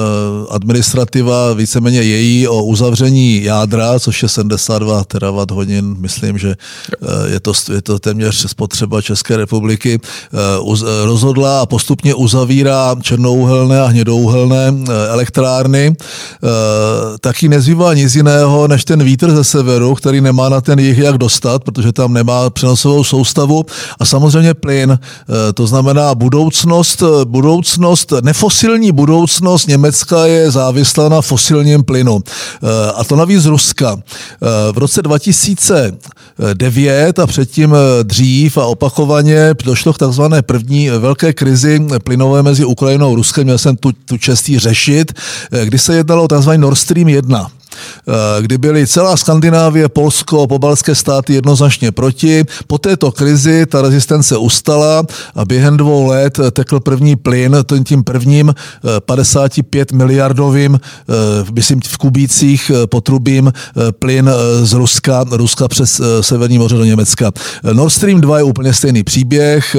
administrativa 0.50 1.54
víceméně 1.54 2.02
její 2.02 2.48
o 2.48 2.64
uzavření 2.64 3.44
jádra, 3.44 4.00
což 4.00 4.24
je 4.24 4.30
72 4.30 5.04
terawatt 5.04 5.52
hodin, 5.52 5.96
myslím, 6.00 6.38
že 6.38 6.56
je 7.28 7.40
to, 7.40 7.54
je 7.74 7.82
to 7.82 8.00
téměř 8.00 8.50
spotřeba 8.50 9.02
České 9.02 9.38
republiky, 9.38 10.00
rozhodla 11.04 11.62
a 11.62 11.66
postup 11.66 11.89
postupně 11.90 12.16
uzavírá 12.16 12.96
černouhelné 13.02 13.82
a 13.82 13.86
hnědouhelné 13.86 14.68
eh, 14.68 14.74
elektrárny, 15.10 15.96
eh, 15.98 16.48
taky 17.20 17.50
nezbývá 17.50 17.94
nic 17.94 18.16
jiného 18.16 18.68
než 18.68 18.86
ten 18.86 19.04
vítr 19.04 19.32
ze 19.32 19.44
severu, 19.44 19.96
který 19.96 20.22
nemá 20.22 20.50
na 20.50 20.62
ten 20.62 20.80
jich 20.80 20.98
jak 20.98 21.18
dostat, 21.18 21.64
protože 21.64 21.92
tam 21.92 22.14
nemá 22.14 22.50
přenosovou 22.50 23.04
soustavu 23.04 23.66
a 24.00 24.06
samozřejmě 24.06 24.54
plyn. 24.54 25.00
Eh, 25.00 25.54
to 25.54 25.68
znamená 25.68 26.16
budoucnost, 26.16 27.04
budoucnost, 27.24 28.14
nefosilní 28.22 28.92
budoucnost 28.92 29.68
Německa 29.68 30.26
je 30.26 30.52
závislá 30.52 31.10
na 31.10 31.22
fosilním 31.22 31.84
plynu. 31.84 32.20
A 32.96 33.04
to 33.04 33.16
navíc 33.16 33.46
Ruska. 33.46 33.98
V 34.72 34.78
roce 34.78 35.02
2009 35.02 37.20
a 37.20 37.28
předtím 37.28 37.76
dřív 38.04 38.58
a 38.58 38.66
opakovaně 38.66 39.56
došlo 39.66 39.94
k 39.94 39.98
takzvané 39.98 40.42
první 40.42 40.90
velké 40.90 41.34
krizi 41.34 41.79
plynové 42.04 42.44
mezi 42.44 42.66
Ukrajinou 42.66 43.12
a 43.12 43.16
Ruskem, 43.16 43.44
měl 43.44 43.58
jsem 43.58 43.78
tu, 43.78 43.92
tu 43.92 44.18
čestí 44.18 44.60
řešit, 44.60 45.14
eh, 45.52 45.66
kdy 45.66 45.80
se 45.80 45.96
jednalo 45.96 46.24
o 46.24 46.28
tzv. 46.28 46.52
Nord 46.58 46.78
Stream 46.78 47.08
1. 47.08 47.52
Eh, 48.08 48.42
kdy 48.42 48.58
byly 48.58 48.88
celá 48.88 49.18
Skandinávie, 49.18 49.90
Polsko, 49.90 50.48
pobalské 50.48 50.96
státy 50.96 51.34
jednoznačně 51.34 51.92
proti. 51.92 52.44
Po 52.68 52.78
této 52.78 53.12
krizi 53.12 53.66
ta 53.66 53.82
rezistence 53.82 54.38
ustala 54.38 55.04
a 55.36 55.46
během 55.46 55.78
dvou 55.78 56.06
let 56.06 56.40
tekl 56.52 56.80
první 56.80 57.16
plyn, 57.16 57.58
tím 57.84 58.04
prvním 58.04 58.56
55 59.06 59.92
eh, 59.92 59.96
miliardovým, 59.96 60.80
eh, 60.80 61.14
myslím 61.54 61.80
v 61.82 61.98
kubících 61.98 62.72
potrubím 62.86 63.54
plyn 64.00 64.32
z 64.64 64.74
Ruska, 64.74 65.26
Ruska 65.32 65.68
přes 65.68 66.02
Severní 66.22 66.58
moře 66.58 66.76
do 66.76 66.84
Německa. 66.84 67.32
Nord 67.74 67.94
Stream 67.94 68.22
2 68.22 68.38
je 68.38 68.44
úplně 68.44 68.74
stejný 68.74 69.04
příběh, 69.04 69.76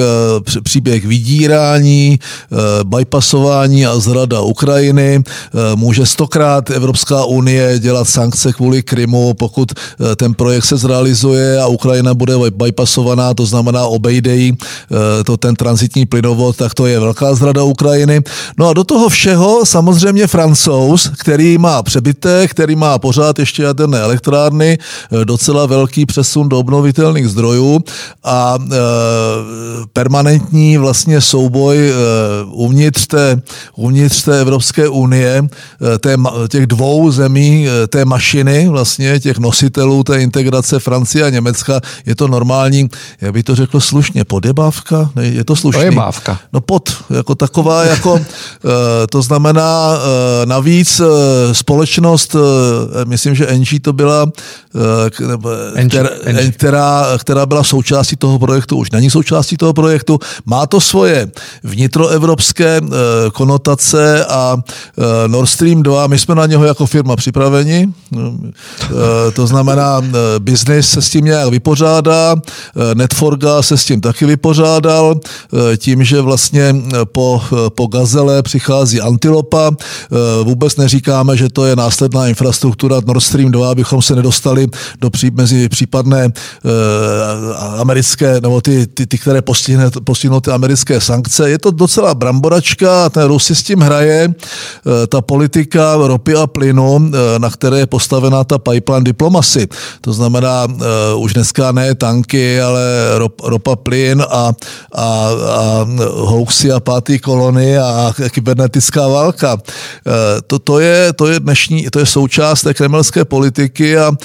příběh 0.63 1.05
vydírání, 1.05 2.19
bypassování 2.83 3.85
a 3.85 3.99
zrada 3.99 4.41
Ukrajiny. 4.41 5.23
Může 5.75 6.05
stokrát 6.05 6.69
Evropská 6.69 7.25
unie 7.25 7.79
dělat 7.79 7.90
sankce 8.03 8.53
kvůli 8.53 8.83
Krymu, 8.83 9.33
pokud 9.33 9.71
eh, 9.71 10.15
ten 10.15 10.33
projekt 10.33 10.65
se 10.65 10.77
zrealizuje 10.77 11.61
a 11.61 11.67
Ukrajina 11.67 12.13
bude 12.13 12.33
bypassovaná, 12.49 13.33
to 13.33 13.45
znamená 13.45 13.85
obejdejí 13.85 14.57
eh, 14.57 15.23
to 15.23 15.37
ten 15.37 15.55
transitní 15.55 16.05
plynovod, 16.05 16.57
tak 16.57 16.73
to 16.73 16.85
je 16.85 16.99
velká 16.99 17.35
zrada 17.35 17.63
Ukrajiny. 17.63 18.21
No 18.57 18.69
a 18.69 18.73
do 18.73 18.83
toho 18.83 19.09
všeho 19.09 19.65
samozřejmě 19.65 20.27
francouz, 20.27 21.11
který 21.19 21.57
má 21.57 21.83
přebytek, 21.83 22.51
který 22.51 22.75
má 22.75 22.99
pořád 22.99 23.39
ještě 23.39 23.63
jaderné 23.63 23.99
elektrárny, 23.99 24.77
eh, 24.77 25.25
docela 25.25 25.65
velký 25.65 26.05
přesun 26.05 26.49
do 26.49 26.59
obnovitelných 26.59 27.27
zdrojů 27.29 27.79
a 28.23 28.57
e, 28.59 28.75
permanentní 29.93 30.77
vlastně 30.77 31.21
souboj 31.21 31.89
e, 31.89 31.93
uvnitř 32.51 33.07
té, 33.07 33.41
uvnitř 33.75 34.23
té 34.23 34.41
Evropské 34.41 34.89
unie, 34.89 35.47
té, 35.99 36.15
těch 36.49 36.67
dvou 36.67 37.11
zemí, 37.11 37.67
té 37.87 38.05
mašiny, 38.05 38.69
vlastně 38.69 39.19
těch 39.19 39.37
nositelů 39.37 40.03
té 40.03 40.21
integrace 40.21 40.79
Francie 40.79 41.25
a 41.25 41.29
Německa, 41.29 41.81
je 42.05 42.15
to 42.15 42.27
normální, 42.27 42.89
jak 43.21 43.33
by 43.33 43.43
to 43.43 43.55
řekl 43.55 43.79
slušně, 43.79 44.23
podebávka? 44.23 45.09
Ne, 45.15 45.25
je 45.25 45.43
to 45.43 45.55
slušný? 45.55 45.83
Podebávka. 45.83 46.39
No 46.53 46.61
pod, 46.61 46.89
jako 47.09 47.35
taková, 47.35 47.83
jako, 47.83 48.19
eh, 48.21 49.07
to 49.07 49.21
znamená 49.21 49.93
eh, 49.95 50.45
navíc 50.45 50.99
eh, 50.99 51.05
společnost, 51.53 52.35
myslím, 53.05 53.35
že 53.35 53.47
NG 53.51 53.67
to 53.81 53.93
byla, 53.93 54.31
která, 55.89 56.09
která, 56.51 57.05
která 57.17 57.45
byla 57.45 57.63
součástí 57.63 58.15
toho 58.15 58.39
projektu, 58.39 58.77
už 58.77 58.91
není 58.91 59.09
součástí 59.09 59.57
toho 59.57 59.73
projektu, 59.73 60.19
má 60.45 60.67
to 60.67 60.81
svoje 60.81 61.31
vnitroevropské 61.63 62.81
konotace 63.33 64.25
a 64.25 64.57
Nord 65.27 65.49
Stream 65.49 65.83
2, 65.83 66.07
my 66.07 66.19
jsme 66.19 66.35
na 66.35 66.45
něho 66.45 66.65
jako 66.65 66.85
firma 66.85 67.15
připraveni, 67.15 67.70
Eh, 67.71 69.31
to 69.33 69.47
znamená, 69.47 70.01
eh, 70.03 70.39
biznis 70.39 70.89
se 70.89 71.01
s 71.01 71.09
tím 71.09 71.25
nějak 71.25 71.49
vypořádá, 71.49 72.35
eh, 72.35 72.95
Netforga 72.95 73.61
se 73.61 73.77
s 73.77 73.85
tím 73.85 74.01
taky 74.01 74.25
vypořádal, 74.25 75.19
tím, 75.77 76.03
že 76.03 76.21
vlastně 76.21 76.75
po, 77.03 77.41
po 77.75 77.87
Gazele 77.87 78.43
přichází 78.43 79.01
Antilopa. 79.01 79.71
Vůbec 80.43 80.75
neříkáme, 80.75 81.37
že 81.37 81.49
to 81.49 81.65
je 81.65 81.75
následná 81.75 82.27
infrastruktura 82.27 83.01
Nord 83.05 83.23
Stream 83.23 83.51
2, 83.51 83.71
abychom 83.71 84.01
se 84.01 84.15
nedostali 84.15 84.67
do 85.01 85.09
pří, 85.09 85.31
mezi 85.31 85.69
případné 85.69 86.29
americké, 87.79 88.41
nebo 88.41 88.61
ty, 88.61 88.87
ty, 88.87 89.07
ty 89.07 89.17
které 89.17 89.41
postihne, 89.41 89.89
postihnou 90.03 90.39
ty 90.39 90.51
americké 90.51 91.01
sankce. 91.01 91.49
Je 91.49 91.59
to 91.59 91.71
docela 91.71 92.15
bramboračka, 92.15 93.09
ten 93.09 93.23
Rus 93.23 93.45
si 93.45 93.55
s 93.55 93.63
tím 93.63 93.79
hraje. 93.79 94.33
Ta 95.07 95.21
politika 95.21 95.95
ropy 95.95 96.35
a 96.35 96.47
plynu, 96.47 97.11
na 97.37 97.49
které 97.61 97.85
je 97.85 97.93
postavená 97.93 98.41
ta 98.43 98.57
pipeline 98.57 99.05
diplomacy. 99.05 99.69
To 100.01 100.09
znamená 100.13 100.65
uh, 100.65 101.21
už 101.21 101.33
dneska 101.37 101.71
ne 101.71 101.93
tanky, 101.95 102.57
ale 102.57 102.81
rop, 103.21 103.37
ropa, 103.37 103.75
plyn 103.75 104.17
a, 104.17 104.25
a, 104.25 104.49
a 104.97 105.85
hoaxy 106.09 106.73
a 106.73 106.81
pátý 106.81 107.21
kolony 107.21 107.77
a 107.77 108.09
kybernetická 108.33 109.07
válka. 109.07 109.53
Uh, 109.53 110.41
to, 110.47 110.57
to, 110.59 110.79
je, 110.81 111.13
to 111.13 111.27
je 111.27 111.39
dnešní, 111.39 111.93
to 111.93 111.99
je 112.01 112.05
součást 112.05 112.61
té 112.61 112.73
kremelské 112.73 113.25
politiky 113.25 113.97
a 113.97 114.09
uh, 114.09 114.17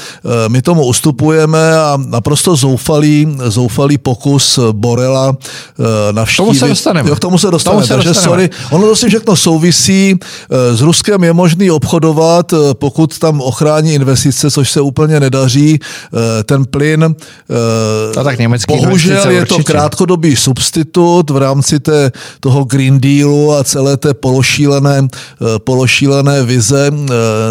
my 0.49 0.62
tomu 0.62 0.88
ustupujeme 0.88 1.77
a 1.77 2.01
naprosto 2.01 2.57
zoufalý, 2.57 3.37
zoufalý 3.53 3.99
pokus 4.01 4.59
Borela 4.72 5.29
uh, 5.29 5.37
navštívit. 6.12 6.46
Tomu 6.46 6.55
se 6.55 6.68
dostaneme. 6.68 7.11
Jo, 7.11 7.16
k 7.16 7.20
tomu 7.20 7.38
se 7.38 7.51
dostaneme. 7.51 7.85
Tomu 7.85 7.87
se 7.87 7.94
takže 7.94 8.09
dostaneme. 8.09 8.49
sorry. 8.49 8.72
Ono 8.72 8.87
to 8.88 8.96
si 8.96 9.09
všechno 9.09 9.37
souvisí. 9.37 10.16
S 10.49 10.81
Ruskem 10.81 11.25
je 11.25 11.33
možný 11.33 11.70
obchodovat, 11.70 12.55
pokud 12.72 13.18
tam 13.27 13.41
ochrání 13.41 13.95
investice, 13.95 14.51
což 14.51 14.71
se 14.71 14.81
úplně 14.81 15.21
nedaří. 15.21 15.79
Ten 16.45 16.65
plyn, 16.65 17.01
no, 17.01 17.15
tak 18.25 18.39
bohužel 18.69 19.31
je 19.31 19.47
to 19.47 19.59
krátkodobý 19.65 20.37
substitut 20.37 21.31
v 21.31 21.37
rámci 21.37 21.81
té, 21.81 22.12
toho 22.41 22.65
Green 22.65 23.01
Dealu 23.01 23.53
a 23.53 23.65
celé 23.65 23.97
té 23.97 24.15
pološílené, 24.15 25.09
pološílené 25.59 26.43
vize 26.43 26.91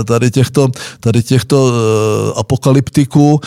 tady 0.06 0.32
těchto, 0.32 0.68
tady 1.00 1.24
těchto 1.24 1.74
apokalyptiků. 2.36 3.40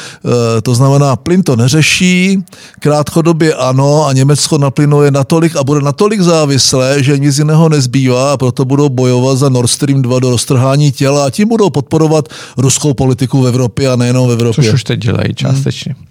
To 0.62 0.74
znamená, 0.74 1.16
plyn 1.16 1.42
to 1.42 1.56
neřeší, 1.56 2.44
krátkodobě 2.80 3.54
ano 3.54 4.06
a 4.06 4.12
Německo 4.12 4.58
na 4.58 4.70
plynu 4.70 5.02
je 5.02 5.10
natolik 5.10 5.56
a 5.56 5.64
bude 5.64 5.80
natolik 5.80 6.20
závislé, 6.20 7.02
že 7.02 7.18
nic 7.18 7.38
jiného 7.38 7.68
nezbývá 7.68 8.32
a 8.32 8.36
proto 8.36 8.64
budou 8.64 8.88
bojovat 8.88 9.38
za 9.38 9.48
Nord 9.48 9.70
Stream 9.70 10.02
2 10.02 10.20
do 10.20 10.30
roztrhání 10.30 10.92
těla 10.92 11.26
a 11.26 11.30
tím 11.30 11.48
budou 11.48 11.70
podporovat 11.70 12.07
ruskou 12.56 12.94
politiku 12.94 13.42
v 13.42 13.46
Evropě 13.46 13.88
a 13.88 13.96
nejenom 13.96 14.28
v 14.28 14.32
Evropě. 14.32 14.64
Což 14.64 14.74
už 14.74 14.84
teď 14.84 15.00
dělají 15.00 15.34
částečně. 15.34 15.94
Hmm. 15.94 16.08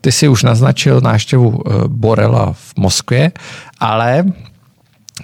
Ty 0.00 0.12
si 0.12 0.28
už 0.28 0.42
naznačil 0.42 1.00
návštěvu 1.00 1.62
eh, 1.66 1.70
Borela 1.86 2.52
v 2.52 2.72
Moskvě, 2.76 3.32
ale 3.78 4.24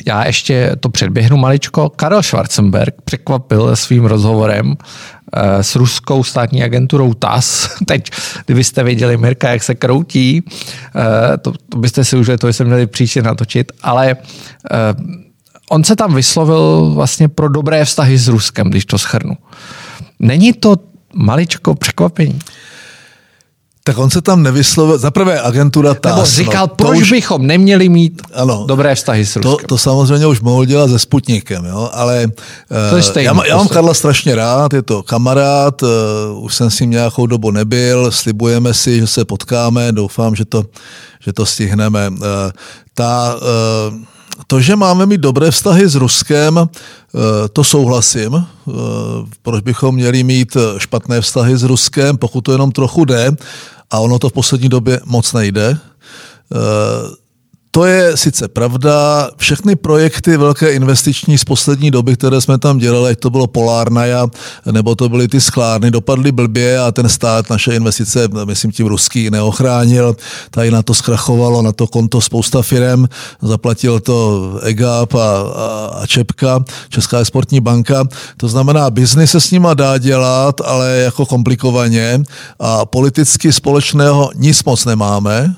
já 0.07 0.27
ještě 0.27 0.77
to 0.81 0.88
předběhnu 0.88 1.37
maličko. 1.37 1.88
Karel 1.88 2.22
Schwarzenberg 2.22 2.94
překvapil 3.05 3.77
svým 3.77 4.05
rozhovorem 4.05 4.77
eh, 5.33 5.62
s 5.62 5.77
ruskou 5.77 6.24
státní 6.24 6.62
agenturou 6.62 7.14
TAS. 7.14 7.77
Teď, 7.87 8.11
kdybyste 8.46 8.85
viděli 8.85 9.16
Mirka, 9.16 9.51
jak 9.51 9.62
se 9.62 9.74
kroutí, 9.74 10.42
to, 11.42 11.53
to 11.68 11.79
byste 11.79 12.05
si 12.05 12.16
už 12.16 12.31
to 12.40 12.48
jsem 12.48 12.66
měli 12.66 12.87
příště 12.87 13.22
natočit, 13.22 13.72
ale 13.83 14.16
on 15.68 15.85
se 15.85 15.96
tam 15.96 16.14
vyslovil 16.14 16.90
vlastně 16.94 17.28
pro 17.28 17.48
dobré 17.48 17.85
vztahy 17.85 18.18
s 18.18 18.28
Ruskem, 18.28 18.70
když 18.70 18.85
to 18.85 18.98
schrnu. 18.98 19.37
Není 20.18 20.52
to 20.52 20.76
maličko 21.14 21.74
překvapení? 21.74 22.38
Tak 23.85 23.98
on 23.98 24.11
se 24.11 24.20
tam 24.22 24.42
nevyslovil. 24.42 24.98
Za 24.98 25.11
prvé 25.11 25.40
agentura 25.40 25.94
TAS. 25.94 26.14
Nebo 26.14 26.26
říkal, 26.26 26.66
no, 26.66 26.74
proč 26.76 27.00
už, 27.00 27.11
bychom 27.11 27.46
neměli 27.46 27.88
mít 27.88 28.22
ano, 28.35 28.64
dobré 28.66 28.94
vztahy 28.94 29.26
s 29.26 29.37
Ruskem. 29.37 29.57
To, 29.57 29.66
to 29.66 29.78
samozřejmě 29.78 30.26
už 30.26 30.40
mohl 30.40 30.64
dělat 30.64 30.90
se 30.90 30.98
Sputnikem, 30.98 31.64
jo? 31.64 31.90
ale 31.92 32.26
to 32.90 32.96
je 32.96 33.02
stejný, 33.02 33.24
já, 33.24 33.46
já 33.46 33.57
mám 33.57 33.68
Karla 33.68 33.94
strašně 33.94 34.35
rád, 34.35 34.72
je 34.72 34.83
to 34.83 35.02
kamarád, 35.02 35.83
uh, 35.83 35.88
už 36.44 36.54
jsem 36.54 36.70
s 36.70 36.81
ním 36.81 36.90
nějakou 36.90 37.26
dobu 37.26 37.50
nebyl, 37.50 38.12
slibujeme 38.12 38.74
si, 38.74 39.00
že 39.00 39.07
se 39.07 39.24
potkáme, 39.24 39.92
doufám, 39.92 40.35
že 40.35 40.44
to, 40.44 40.64
že 41.20 41.33
to 41.33 41.46
stihneme. 41.46 42.11
Uh, 42.11 42.16
ta... 42.94 43.37
Uh, 43.88 44.17
to, 44.46 44.61
že 44.61 44.77
máme 44.77 45.07
mít 45.07 45.20
dobré 45.20 45.51
vztahy 45.51 45.88
s 45.88 45.94
Ruskem, 45.94 46.59
eh, 46.59 47.48
to 47.48 47.64
souhlasím. 47.64 48.35
Eh, 48.35 48.72
proč 49.42 49.62
bychom 49.64 49.94
měli 49.94 50.22
mít 50.22 50.57
špatné 50.79 51.20
vztahy 51.20 51.57
s 51.57 51.62
Ruskem, 51.62 52.16
pokud 52.16 52.40
to 52.40 52.53
jenom 52.53 52.72
trochu 52.72 53.05
jde, 53.05 53.31
a 53.90 53.98
ono 53.98 54.18
to 54.18 54.29
v 54.29 54.33
poslední 54.33 54.68
době 54.68 55.01
moc 55.05 55.33
nejde. 55.33 55.79
To 57.79 57.85
je 57.85 58.17
sice 58.17 58.49
pravda, 58.49 59.29
všechny 59.37 59.77
projekty 59.77 60.37
velké 60.37 60.73
investiční 60.73 61.38
z 61.38 61.45
poslední 61.45 61.91
doby, 61.91 62.17
které 62.17 62.41
jsme 62.41 62.59
tam 62.59 62.79
dělali, 62.79 63.11
ať 63.11 63.19
to 63.19 63.31
bylo 63.31 63.47
Polárnaja, 63.47 64.27
nebo 64.73 64.95
to 64.95 65.09
byly 65.09 65.29
ty 65.29 65.41
sklárny, 65.41 65.91
dopadly 65.91 66.33
blbě 66.33 66.79
a 66.79 66.93
ten 66.93 67.09
stát 67.09 67.51
naše 67.51 67.75
investice, 67.75 68.29
myslím 68.45 68.73
tím 68.73 68.87
ruský, 68.87 69.31
neochránil. 69.31 70.17
Tady 70.51 70.71
na 70.71 70.83
to 70.83 70.95
zkrachovalo, 70.95 71.62
na 71.62 71.73
to 71.73 71.87
konto 71.87 72.21
spousta 72.21 72.62
firem, 72.62 73.09
zaplatil 73.43 74.01
to 74.01 74.51
EGAP 74.62 75.14
a, 75.14 75.19
a, 75.19 75.91
a 76.03 76.07
Čepka, 76.07 76.64
Česká 76.88 77.19
exportní 77.19 77.61
banka. 77.61 78.05
To 78.37 78.49
znamená, 78.49 78.91
biznis 78.91 79.31
se 79.31 79.41
s 79.41 79.51
nima 79.51 79.75
dá 79.75 79.99
dělat, 79.99 80.61
ale 80.64 80.99
jako 80.99 81.27
komplikovaně 81.27 82.23
a 82.59 82.87
politicky 82.87 83.53
společného 83.53 84.31
nic 84.35 84.64
moc 84.64 84.85
nemáme, 84.85 85.55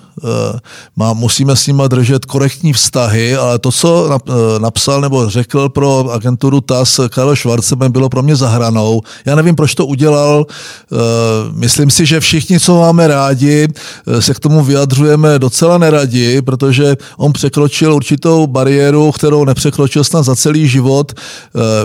má, 0.97 1.13
musíme 1.13 1.57
s 1.57 1.67
nimi 1.67 1.83
držet 1.89 2.25
korektní 2.25 2.73
vztahy, 2.73 3.37
ale 3.37 3.59
to, 3.59 3.73
co 3.73 4.11
eh, 4.13 4.33
napsal 4.59 5.01
nebo 5.01 5.31
řekl 5.31 5.69
pro 5.69 6.11
agenturu 6.13 6.61
TAS 6.61 7.01
Karel 7.09 7.37
Schwarzenberg, 7.37 7.93
bylo 7.93 8.09
pro 8.09 8.23
mě 8.23 8.37
zahranou. 8.37 9.01
Já 9.27 9.35
nevím, 9.35 9.57
proč 9.57 9.75
to 9.75 9.87
udělal. 9.87 10.47
Eh, 10.49 10.97
myslím 11.53 11.91
si, 11.91 12.07
že 12.07 12.21
všichni, 12.21 12.61
co 12.61 12.79
máme 12.79 13.07
rádi, 13.07 13.69
se 14.19 14.35
k 14.35 14.39
tomu 14.39 14.65
vyjadřujeme 14.65 15.39
docela 15.39 15.79
neradi, 15.79 16.43
protože 16.43 16.97
on 17.17 17.33
překročil 17.33 17.95
určitou 17.95 18.47
bariéru, 18.47 19.13
kterou 19.13 19.45
nepřekročil 19.45 20.05
snad 20.05 20.23
za 20.23 20.37
celý 20.37 20.69
život. 20.69 21.13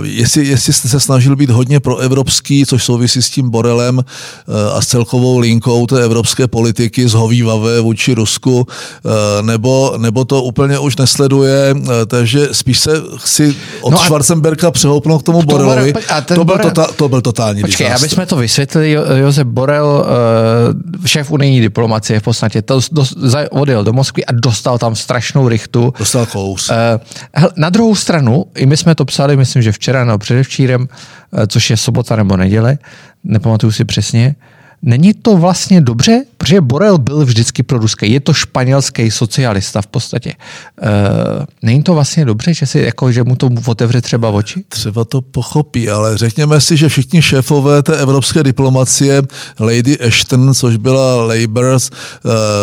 Jestli, 0.03 0.47
jestli 0.47 0.73
jste 0.73 0.89
se 0.89 0.99
snažil 0.99 1.35
být 1.35 1.49
hodně 1.49 1.79
proevropský, 1.79 2.65
což 2.65 2.83
souvisí 2.83 3.21
s 3.21 3.29
tím 3.29 3.49
Borelem 3.49 4.01
a 4.73 4.81
s 4.81 4.87
celkovou 4.87 5.37
linkou 5.37 5.87
té 5.87 6.03
evropské 6.03 6.47
politiky 6.47 7.07
zhovývavé 7.07 7.81
vůči 7.81 8.13
Rusku, 8.13 8.24
eh, 8.67 9.09
nebo, 9.41 9.93
nebo 9.97 10.25
to 10.25 10.43
úplně 10.43 10.79
už 10.79 10.97
nesleduje, 10.97 11.75
eh, 11.75 12.05
takže 12.05 12.47
spíš 12.51 12.79
se 12.79 12.91
chci 13.17 13.55
od 13.81 13.91
no 13.91 13.97
Schwarzenberga 13.97 14.71
přehoupnout 14.71 15.21
k 15.21 15.25
tomu 15.25 15.41
Borelovi. 15.41 15.93
To 16.35 16.45
byl, 16.45 16.57
tota, 16.57 16.87
to 16.95 17.09
byl 17.09 17.21
totální 17.21 17.61
Počkej, 17.61 17.93
aby 17.93 18.09
jsme 18.09 18.25
to 18.25 18.35
vysvětlili, 18.35 18.91
Josef 18.91 19.47
Borel, 19.47 20.05
eh, 21.03 21.07
šéf 21.07 21.31
unijní 21.31 21.61
diplomacie 21.61 22.19
v 22.19 22.23
podstatě, 22.23 22.61
to, 22.61 22.79
odjel 23.49 23.83
do 23.83 23.93
Moskvy 23.93 24.25
a 24.25 24.31
dostal 24.31 24.77
tam 24.77 24.95
strašnou 24.95 25.47
rychtu. 25.47 25.93
Dostal 25.99 26.25
kous. 26.25 26.71
Na 27.55 27.69
druhou 27.69 27.95
stranu, 27.95 28.45
i 28.55 28.65
my 28.65 28.77
jsme 28.77 28.95
to 28.95 29.05
psali, 29.05 29.37
myslím, 29.37 29.61
že 29.61 29.71
včera 29.71 30.05
nebo 30.05 30.17
předevčírem, 30.17 30.87
což 31.47 31.69
je 31.69 31.77
sobota 31.77 32.15
nebo 32.15 32.37
neděle, 32.37 32.77
nepamatuju 33.23 33.71
si 33.71 33.85
přesně, 33.85 34.35
Není 34.85 35.13
to 35.13 35.37
vlastně 35.37 35.81
dobře, 35.81 36.23
protože 36.37 36.61
Borel 36.61 36.97
byl 36.97 37.25
vždycky 37.25 37.63
pro 37.63 37.77
ruské. 37.77 38.05
Je 38.05 38.19
to 38.19 38.33
španělský 38.33 39.11
socialista 39.11 39.81
v 39.81 39.87
podstatě. 39.87 40.29
E, 40.29 40.35
není 41.61 41.83
to 41.83 41.93
vlastně 41.93 42.25
dobře, 42.25 42.53
že, 42.53 42.65
si, 42.65 42.79
jako, 42.79 43.11
že 43.11 43.23
mu 43.23 43.35
to 43.35 43.49
otevře 43.65 44.01
třeba 44.01 44.29
oči? 44.29 44.63
Třeba 44.69 45.05
to 45.05 45.21
pochopí, 45.21 45.89
ale 45.89 46.17
řekněme 46.17 46.61
si, 46.61 46.77
že 46.77 46.89
všichni 46.89 47.21
šéfové 47.21 47.83
té 47.83 47.97
evropské 47.97 48.43
diplomacie, 48.43 49.21
Lady 49.59 49.99
Ashton, 49.99 50.53
což 50.53 50.77
byla 50.77 51.25
Labour, 51.25 51.65
e, 51.65 51.79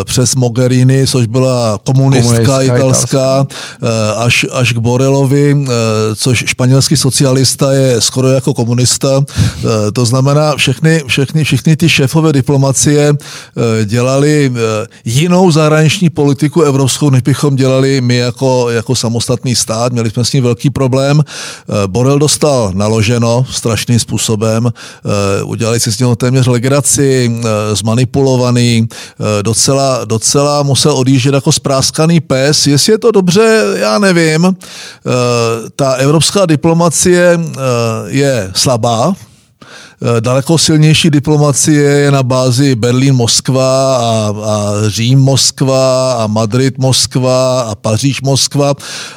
přes 0.04 0.34
Mogherini, 0.34 1.06
což 1.06 1.26
byla 1.26 1.78
komunistka, 1.84 2.28
komunistka 2.28 2.62
italská, 2.62 3.46
e, 3.82 4.14
až, 4.16 4.46
až 4.52 4.72
k 4.72 4.78
Borelovi, 4.78 5.52
e, 5.52 5.66
což 6.14 6.44
španělský 6.46 6.96
socialista 6.96 7.72
je 7.72 8.00
skoro 8.00 8.28
jako 8.28 8.54
komunista. 8.54 9.24
E, 9.88 9.92
to 9.92 10.06
znamená, 10.06 10.56
všechny, 10.56 11.02
všechny, 11.06 11.44
všechny 11.44 11.76
ty 11.76 11.88
šéfové 11.88 12.11
šéfové 12.12 12.32
diplomacie 12.32 13.08
eh, 13.08 13.84
dělali 13.84 14.52
eh, 14.54 14.86
jinou 15.04 15.50
zahraniční 15.50 16.10
politiku 16.10 16.62
evropskou, 16.62 17.10
než 17.10 17.22
bychom 17.22 17.56
dělali 17.56 18.00
my 18.00 18.16
jako, 18.16 18.70
jako 18.70 18.94
samostatný 18.94 19.56
stát. 19.56 19.92
Měli 19.92 20.10
jsme 20.10 20.24
s 20.24 20.32
ním 20.32 20.44
velký 20.44 20.70
problém. 20.70 21.24
Eh, 21.24 21.72
Borel 21.86 22.18
dostal 22.18 22.70
naloženo 22.74 23.46
strašným 23.50 23.98
způsobem. 23.98 24.72
Udělali 25.44 25.80
si 25.80 25.92
s 25.92 25.98
něho 25.98 26.16
téměř 26.16 26.46
legraci, 26.46 27.32
zmanipulovaný, 27.72 28.88
docela, 29.42 30.04
docela 30.04 30.62
musel 30.62 30.92
odjíždět 30.92 31.34
jako 31.34 31.52
spráskaný 31.52 32.20
pes. 32.20 32.66
Jestli 32.66 32.92
je 32.92 32.98
to 32.98 33.10
dobře, 33.10 33.64
já 33.74 33.98
nevím. 33.98 34.56
Ta 35.76 35.92
evropská 35.92 36.46
diplomacie 36.46 37.40
je 38.06 38.50
slabá, 38.54 39.14
daleko 40.20 40.58
silnější 40.58 41.10
diplomacie 41.10 41.82
je 41.82 42.10
na 42.10 42.22
bázi 42.22 42.74
Berlín-Moskva 42.74 43.96
a, 43.96 44.34
a 44.44 44.72
Řím-Moskva 44.86 46.12
a 46.12 46.26
Madrid-Moskva 46.26 47.60
a 47.60 47.74
Paříž-Moskva. 47.74 48.74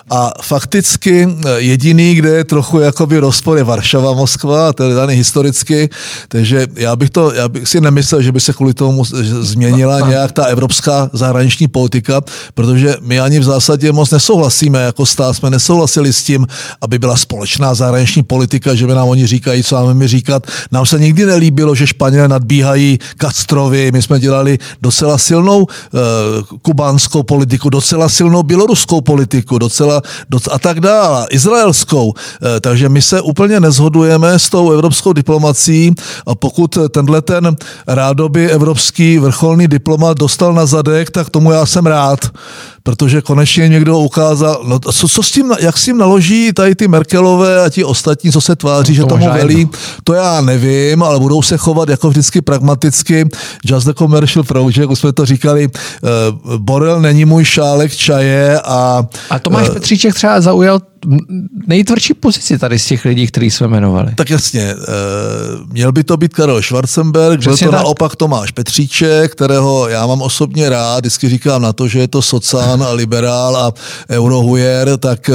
A 0.10 0.32
fakticky 0.41 1.28
jediný, 1.58 2.15
kde 2.15 2.30
je 2.30 2.43
trochu 2.43 2.80
jakoby 2.80 3.17
rozpor 3.17 3.58
je 3.58 3.63
Varšava-Moskva, 3.63 4.74
to 4.74 4.84
je 4.84 4.95
daný 4.95 5.15
historicky, 5.15 5.89
takže 6.28 6.67
já 6.76 6.95
bych 6.95 7.10
to, 7.10 7.34
já 7.34 7.50
bych 7.50 7.67
si 7.67 7.82
nemyslel, 7.82 8.21
že 8.21 8.32
by 8.32 8.39
se 8.39 8.54
kvůli 8.54 8.74
tomu 8.74 9.06
změnila 9.41 10.00
nějak 10.00 10.32
ta 10.32 10.45
evropská 10.45 11.10
zahraniční 11.13 11.67
politika, 11.67 12.21
protože 12.54 12.95
my 13.02 13.19
ani 13.19 13.39
v 13.39 13.43
zásadě 13.43 13.91
moc 13.91 14.12
nesouhlasíme, 14.12 14.82
jako 14.82 15.06
stát. 15.06 15.34
Jsme 15.34 15.50
nesouhlasili 15.50 16.13
s 16.13 16.24
tím, 16.24 16.48
aby 16.82 17.00
byla 17.00 17.17
společná 17.17 17.74
zahraniční 17.74 18.24
politika, 18.24 18.76
že 18.76 18.88
by 18.88 18.93
nám 18.93 19.08
oni 19.08 19.28
říkají, 19.28 19.63
co 19.63 19.76
máme 19.76 19.93
mi 19.93 20.08
říkat. 20.08 20.48
Nám 20.76 20.86
se 20.86 21.00
nikdy 21.00 21.26
nelíbilo, 21.26 21.76
že 21.76 21.88
Španělé 21.88 22.28
nadbíhají 22.28 23.00
Castrovi, 23.22 23.92
my 23.92 24.02
jsme 24.02 24.20
dělali 24.20 24.58
docela 24.82 25.18
silnou 25.18 25.60
uh, 25.60 25.68
kubánskou 26.62 27.24
politiku, 27.24 27.70
docela 27.70 28.10
silnou 28.10 28.44
běloruskou 28.44 29.02
politiku, 29.02 29.58
docela, 29.58 30.02
docela 30.30 30.56
a 30.56 30.60
tak 30.60 30.80
dále, 30.80 31.28
izraelskou. 31.30 32.08
Uh, 32.08 32.14
takže 32.62 32.90
my 32.90 33.02
se 33.02 33.22
úplně 33.22 33.60
nezhodujeme 33.60 34.40
s 34.40 34.50
tou 34.50 34.72
evropskou 34.72 35.14
diplomací 35.14 35.96
a 36.28 36.36
pokud 36.36 36.78
tenhle 36.92 37.22
ten 37.22 37.56
rádoby 37.88 38.50
evropský 38.52 39.18
vrcholný 39.20 39.68
diplomat 39.68 40.18
dostal 40.18 40.54
na 40.54 40.66
zadek, 40.66 41.12
tak 41.12 41.30
tomu 41.30 41.52
já 41.52 41.66
jsem 41.66 41.86
rád 41.86 42.20
protože 42.86 43.21
konečně 43.21 43.69
někdo 43.69 43.98
ukázal, 44.00 44.62
no, 44.67 44.80
co, 44.80 45.08
co 45.08 45.24
s 45.24 45.32
tím, 45.32 45.52
jak 45.60 45.78
s 45.78 45.86
tím 45.86 45.98
naloží 45.98 46.54
tady 46.54 46.76
ty 46.76 46.88
Merkelové 46.88 47.65
a 47.65 47.69
ti 47.69 47.84
ostatní, 47.84 48.32
co 48.32 48.41
se 48.41 48.56
tváří, 48.56 48.91
no, 48.91 48.95
že 48.95 49.02
to 49.02 49.08
tomu 49.08 49.26
velí, 49.26 49.60
jedno. 49.60 49.74
to 50.04 50.13
já 50.13 50.41
nevím, 50.41 51.04
ale 51.04 51.19
budou 51.19 51.41
se 51.41 51.58
chovat 51.58 51.89
jako 51.89 52.10
vždycky 52.10 52.41
pragmaticky. 52.41 53.30
Just 53.65 53.88
the 53.88 53.93
commercial 53.93 54.43
project, 54.43 54.78
jak 54.78 54.98
jsme 54.98 55.13
to 55.13 55.26
říkali, 55.26 55.67
uh, 55.67 56.56
Borel 56.58 57.02
není 57.02 57.26
můj 57.26 57.45
šálek 57.45 57.95
čaje 57.95 58.60
a... 58.62 59.08
A 59.30 59.39
Tomáš 59.39 59.67
uh, 59.69 59.74
Petříček 59.74 60.15
třeba 60.15 60.41
zaujal 60.41 60.80
nejtvrdší 61.68 62.13
pozici 62.13 62.58
tady 62.60 62.80
z 62.80 62.86
těch 62.86 63.06
lidí, 63.06 63.28
který 63.28 63.52
jsme 63.52 63.68
jmenovali. 63.68 64.12
Tak 64.15 64.30
jasně, 64.30 64.76
měl 65.72 65.91
by 65.91 66.04
to 66.04 66.18
být 66.18 66.34
Karel 66.34 66.62
Schwarzenberg, 66.62 67.44
byl 67.44 67.58
to 67.58 67.65
tak. 67.65 67.74
naopak 67.74 68.15
Tomáš 68.15 68.52
Petříček, 68.52 69.32
kterého 69.32 69.89
já 69.89 70.08
mám 70.08 70.22
osobně 70.22 70.70
rád, 70.70 71.00
vždycky 71.00 71.30
říkám 71.30 71.62
na 71.62 71.74
to, 71.74 71.88
že 71.88 72.00
je 72.00 72.08
to 72.08 72.22
socán 72.22 72.84
a 72.84 72.91
liberál 72.91 73.58
a 73.58 73.74
eurohujer, 74.10 74.98
tak 74.98 75.30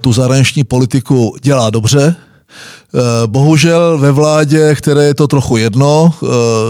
tu 0.00 0.12
zahraniční 0.12 0.64
politiku 0.64 1.36
dělá 1.42 1.70
dobře, 1.70 2.16
Eh, 2.20 2.29
bohužel 3.26 3.98
ve 3.98 4.12
vládě, 4.12 4.74
které 4.74 5.04
je 5.04 5.14
to 5.14 5.26
trochu 5.26 5.56
jedno, 5.56 6.14
eh, 6.22 6.26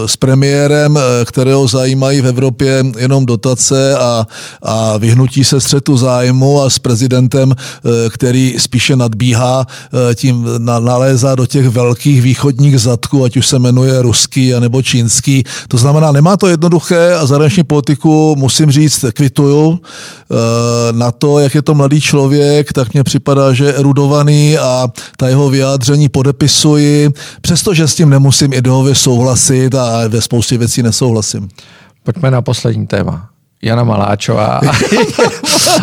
s 0.07 0.17
premiérem, 0.17 0.97
eh, 0.97 1.25
kterého 1.25 1.67
zajímají 1.67 2.21
v 2.21 2.27
Evropě 2.27 2.85
jenom 2.97 3.25
dotace 3.25 3.97
a, 3.97 4.27
a 4.61 4.97
vyhnutí 4.97 5.43
se 5.43 5.61
střetu 5.61 5.97
zájmu 5.97 6.61
a 6.61 6.69
s 6.69 6.79
prezidentem, 6.79 7.55
který 8.09 8.55
spíše 8.57 8.95
nadbíhá, 8.95 9.65
tím 10.15 10.45
nalézá 10.57 11.35
do 11.35 11.45
těch 11.45 11.69
velkých 11.69 12.21
východních 12.21 12.79
zadků, 12.79 13.23
ať 13.23 13.37
už 13.37 13.47
se 13.47 13.59
jmenuje 13.59 14.01
ruský 14.01 14.53
nebo 14.59 14.81
čínský. 14.81 15.43
To 15.67 15.77
znamená, 15.77 16.11
nemá 16.11 16.37
to 16.37 16.47
jednoduché 16.47 17.13
a 17.13 17.25
zahraniční 17.25 17.63
politiku, 17.63 18.35
musím 18.37 18.71
říct, 18.71 19.05
kvituju 19.13 19.79
na 20.91 21.11
to, 21.11 21.39
jak 21.39 21.55
je 21.55 21.61
to 21.61 21.73
mladý 21.73 22.01
člověk, 22.01 22.73
tak 22.73 22.93
mně 22.93 23.03
připadá, 23.03 23.53
že 23.53 23.65
je 23.65 23.73
erudovaný 23.73 24.57
a 24.57 24.87
ta 25.17 25.27
jeho 25.27 25.49
vyjádření 25.49 26.09
podepisuji, 26.11 27.09
přestože 27.41 27.87
s 27.87 27.95
tím 27.95 28.09
nemusím 28.09 28.53
ideově 28.53 28.95
souhlasit 28.95 29.75
a 29.75 30.07
ve 30.07 30.21
spoustě 30.21 30.57
věcí 30.57 30.83
nesouhlasím. 30.83 31.49
Pojďme 32.03 32.31
na 32.31 32.41
poslední 32.41 32.87
téma. 32.87 33.31
Jana 33.63 33.83
Maláčová 33.83 34.61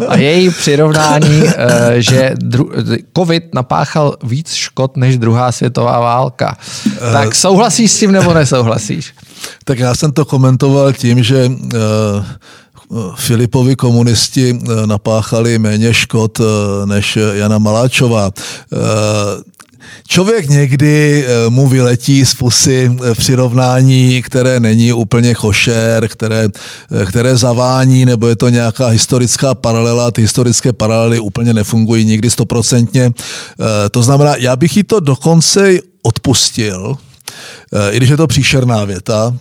a 0.09 0.17
její 0.17 0.51
přirovnání, 0.51 1.43
eh, 1.47 2.03
že 2.03 2.35
COVID 3.17 3.55
napáchal 3.55 4.17
víc 4.23 4.55
škod 4.55 4.97
než 4.97 5.19
druhá 5.19 5.53
světová 5.53 6.01
válka. 6.01 6.57
Tak 7.13 7.35
souhlasíš 7.35 7.93
s 7.93 7.99
tím 7.99 8.13
nebo 8.13 8.35
nesouhlasíš? 8.35 9.15
Tak 9.65 9.79
já 9.79 9.95
jsem 9.95 10.13
to 10.13 10.25
komentoval 10.25 10.93
tím, 10.93 11.23
že 11.23 11.51
eh, 11.75 11.79
Filipovi 13.17 13.77
komunisti 13.77 14.59
eh, 14.63 14.87
napáchali 14.87 15.59
méně 15.59 15.95
škod 15.95 16.41
než 16.85 17.19
Jana 17.33 17.59
Maláčová. 17.59 18.31
Člověk 20.11 20.49
někdy 20.49 21.25
eh, 21.27 21.51
mu 21.51 21.69
vyletí 21.69 22.27
z 22.27 22.35
pusy 22.35 22.91
eh, 22.91 23.15
přirovnání, 23.15 24.23
které 24.23 24.61
není 24.61 24.93
úplně 24.93 25.35
košer, 25.35 26.09
které, 26.09 26.49
eh, 27.03 27.07
které 27.07 27.37
zavání, 27.37 28.05
nebo 28.05 28.29
je 28.29 28.37
to 28.37 28.49
nějaká 28.49 28.87
historická 28.87 29.55
paralela. 29.55 30.11
Ty 30.11 30.21
historické 30.23 30.73
paralely 30.73 31.21
úplně 31.21 31.55
nefungují 31.55 32.05
nikdy 32.05 32.31
stoprocentně. 32.31 33.13
To 33.91 34.03
znamená, 34.03 34.37
já 34.37 34.57
bych 34.57 34.77
jí 34.77 34.83
to 34.83 35.01
dokonce 35.01 35.79
odpustil, 36.03 36.97
i 37.91 37.97
když 37.97 38.09
je 38.11 38.17
to 38.17 38.27
příšerná 38.27 38.85
věta. 38.85 39.37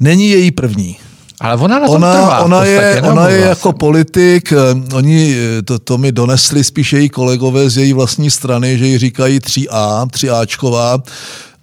Není 0.00 0.28
její 0.28 0.50
první. 0.50 0.96
Ale 1.40 1.56
ona 1.56 1.78
na 1.78 1.86
tom 1.86 1.96
ona, 1.96 2.12
trvá, 2.12 2.38
ona 2.44 2.64
je, 2.64 3.02
ona 3.02 3.28
je 3.28 3.40
jako 3.40 3.72
politik, 3.72 4.52
eh, 4.52 4.56
oni 4.94 5.34
eh, 5.34 5.62
to, 5.62 5.78
to 5.78 5.98
mi 5.98 6.12
donesli 6.12 6.64
spíš 6.64 6.92
její 6.92 7.08
kolegové 7.08 7.70
z 7.70 7.76
její 7.76 7.92
vlastní 7.92 8.30
strany, 8.30 8.78
že 8.78 8.86
ji 8.86 8.98
říkají 8.98 9.38
3A, 9.40 10.06
3Ačková, 10.06 11.02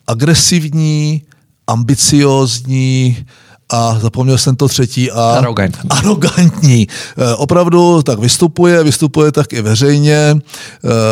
agresivní, 0.07 1.21
ambiciózní, 1.67 3.25
a 3.69 3.97
zapomněl 3.99 4.37
jsem 4.37 4.55
to 4.55 4.67
třetí 4.67 5.11
a 5.11 5.21
arrogantní. 5.21 5.89
arrogantní. 5.89 6.87
E, 7.17 7.35
opravdu 7.35 8.01
tak 8.03 8.19
vystupuje, 8.19 8.83
vystupuje 8.83 9.31
tak 9.31 9.53
i 9.53 9.61
veřejně 9.61 10.15
e, 10.15 10.39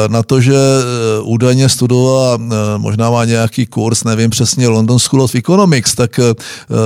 na 0.08 0.24
to, 0.24 0.42
že 0.42 0.56
e, 0.56 1.22
údajně 1.22 1.70
studovala, 1.70 2.40
možná 2.78 3.10
má 3.10 3.26
nějaký 3.26 3.66
kurz, 3.66 4.04
nevím 4.04 4.30
přesně, 4.30 4.68
London 4.68 5.00
School 5.00 5.22
of 5.22 5.36
Economics, 5.36 5.96
tak, 5.96 6.20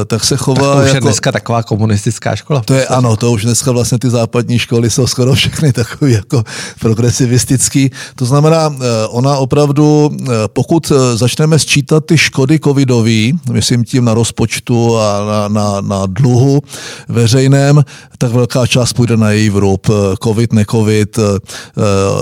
tak 0.08 0.24
se 0.24 0.38
chová 0.38 0.76
tak 0.76 0.76
to 0.76 0.80
už 0.82 0.88
jako, 0.88 0.98
je 0.98 1.02
dneska 1.02 1.32
taková 1.32 1.64
komunistická 1.64 2.36
škola. 2.36 2.62
To 2.66 2.74
je 2.74 2.88
ano, 2.88 3.18
to 3.18 3.32
už 3.32 3.44
dneska 3.44 3.72
vlastně 3.72 4.00
ty 4.00 4.10
západní 4.10 4.60
školy 4.60 4.90
jsou 4.90 5.08
skoro 5.08 5.34
všechny 5.34 5.74
takový 5.74 6.14
jako 6.14 6.44
progresivistický. 6.80 7.92
To 8.16 8.26
znamená, 8.26 8.76
ona 9.10 9.38
opravdu, 9.38 10.12
pokud 10.54 10.92
začneme 11.16 11.60
sčítat 11.60 12.06
ty 12.06 12.18
škody 12.18 12.60
covidový, 12.60 13.40
myslím 13.52 13.84
tím 13.84 14.06
na 14.06 14.14
rozpočtu 14.14 14.98
a 14.98 15.26
na, 15.26 15.48
na 15.48 15.59
na, 15.60 15.82
na 15.82 16.06
dluhu 16.06 16.62
veřejném, 17.10 17.84
tak 18.17 18.32
velká 18.32 18.67
část 18.67 18.93
půjde 18.93 19.17
na 19.17 19.32
její 19.32 19.50
vrub. 19.50 19.88
Covid, 20.24 20.54
necovid, 20.54 21.19
eh, 21.19 21.39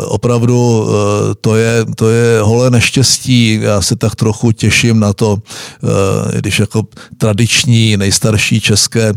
opravdu 0.06 0.88
eh, 0.89 1.36
to 1.41 1.56
je, 1.56 1.86
to 1.95 2.10
je 2.10 2.41
holé 2.41 2.69
neštěstí. 2.69 3.60
Já 3.62 3.82
se 3.82 3.95
tak 3.95 4.15
trochu 4.15 4.52
těším 4.52 5.00
na 5.00 5.13
to, 5.13 5.38
eh, 5.38 6.39
když 6.39 6.60
jako 6.60 6.84
tradiční, 7.17 7.97
nejstarší 7.97 8.62
české 8.62 9.13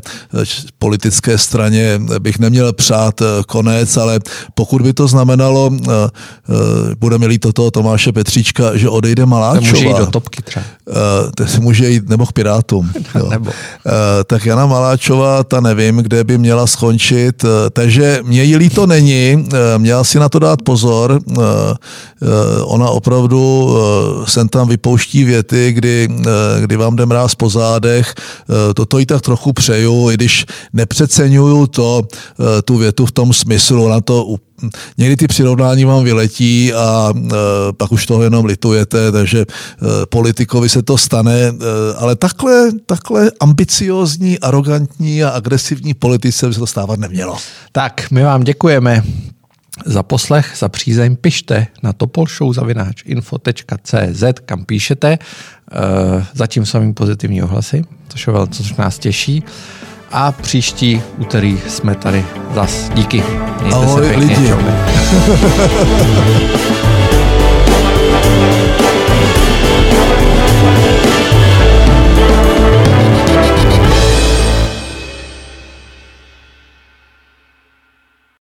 politické 0.79 1.39
straně 1.39 2.01
bych 2.19 2.39
neměl 2.39 2.73
přát 2.73 3.23
konec, 3.47 3.97
ale 3.97 4.21
pokud 4.55 4.83
by 4.83 4.93
to 4.93 5.09
znamenalo, 5.09 5.71
budeme 6.99 7.27
líto 7.27 7.53
toto 7.53 7.71
Tomáše 7.71 8.13
Petříčka, 8.13 8.77
že 8.77 8.89
odejde 8.89 9.27
Maláčová. 9.27 9.71
Může 9.71 9.87
jít 9.87 9.99
do 9.99 10.07
topky 10.07 10.43
třeba. 10.43 10.65
To 11.35 11.47
si 11.47 11.61
může 11.61 11.91
jít, 11.91 12.09
nebo 12.09 12.27
k 12.27 12.33
Pirátům. 12.33 12.93
nebo 13.31 13.51
tak 14.27 14.47
Jana 14.47 14.67
Maláčová, 14.67 15.45
ta 15.45 15.61
nevím, 15.61 15.97
kde 15.97 16.25
by 16.25 16.39
měla 16.39 16.67
skončit, 16.67 17.45
eh, 17.45 17.71
takže 17.71 18.21
mě 18.23 18.43
jí 18.43 18.57
líto 18.57 18.87
není, 18.87 19.49
eh, 19.53 19.79
měla 19.79 20.05
si 20.05 20.19
na 20.19 20.29
to 20.29 20.39
dát 20.39 20.63
pozor, 20.63 21.21
eh, 21.31 21.43
ona 22.63 22.91
opravdu 22.91 23.71
sem 24.25 24.49
tam 24.49 24.69
vypouští 24.69 25.25
věty, 25.25 25.73
kdy, 25.73 26.09
kdy 26.61 26.77
vám 26.77 26.97
jde 26.97 27.07
mráz 27.07 27.35
po 27.35 27.49
zádech, 27.49 28.15
toto 28.75 28.99
jí 28.99 29.07
tak 29.07 29.23
trochu 29.23 29.53
přeju, 29.53 30.11
i 30.11 30.15
když 30.15 30.47
nepřeceňuju 30.73 31.67
to, 31.67 32.03
tu 32.65 32.79
větu 32.79 33.07
v 33.07 33.13
tom 33.13 33.33
smyslu, 33.33 33.89
na 33.89 34.01
to 34.01 34.25
někdy 34.99 35.17
ty 35.17 35.27
přirovnání 35.27 35.85
vám 35.85 36.05
vyletí 36.05 36.73
a 36.73 37.13
e, 37.17 37.21
pak 37.73 37.93
už 37.93 38.07
toho 38.07 38.23
jenom 38.23 38.45
litujete, 38.45 39.13
takže 39.13 39.41
e, 39.41 39.47
politikovi 40.07 40.69
se 40.69 40.83
to 40.83 40.99
stane, 40.99 41.41
e, 41.41 41.53
ale 41.97 42.17
takhle, 42.17 42.71
takhle 42.87 43.31
ambiciozní, 43.41 44.39
arrogantní 44.39 45.25
a 45.25 45.29
agresivní 45.29 45.95
politice 45.95 46.49
by 46.49 46.55
se 46.55 46.61
to 46.61 46.67
stávat 46.67 46.99
nemělo. 46.99 47.37
Tak, 47.73 48.11
my 48.11 48.23
vám 48.23 48.45
děkujeme 48.45 49.03
za 49.87 50.03
poslech, 50.03 50.55
za 50.59 50.69
přízeň 50.69 51.17
pište 51.17 51.67
na 51.83 51.93
topolshow.info.cz, 51.93 54.25
kam 54.45 54.65
píšete. 54.65 55.19
Zatím 56.35 56.67
samým 56.67 56.95
pozitivní 56.95 57.43
ohlasy, 57.43 57.85
což, 58.09 58.27
je, 58.27 58.33
což 58.51 58.75
nás 58.75 58.99
těší 58.99 59.45
a 60.13 60.33
příští 60.33 61.03
úterý 61.19 61.59
jsme 61.69 61.95
tady 61.95 62.25
zas. 62.55 62.91
Díky. 62.95 63.23
Mějte 63.61 63.77
Ahoj, 63.77 64.03
se 64.09 64.15
pěkně. 64.15 64.37
lidi. 64.37 64.55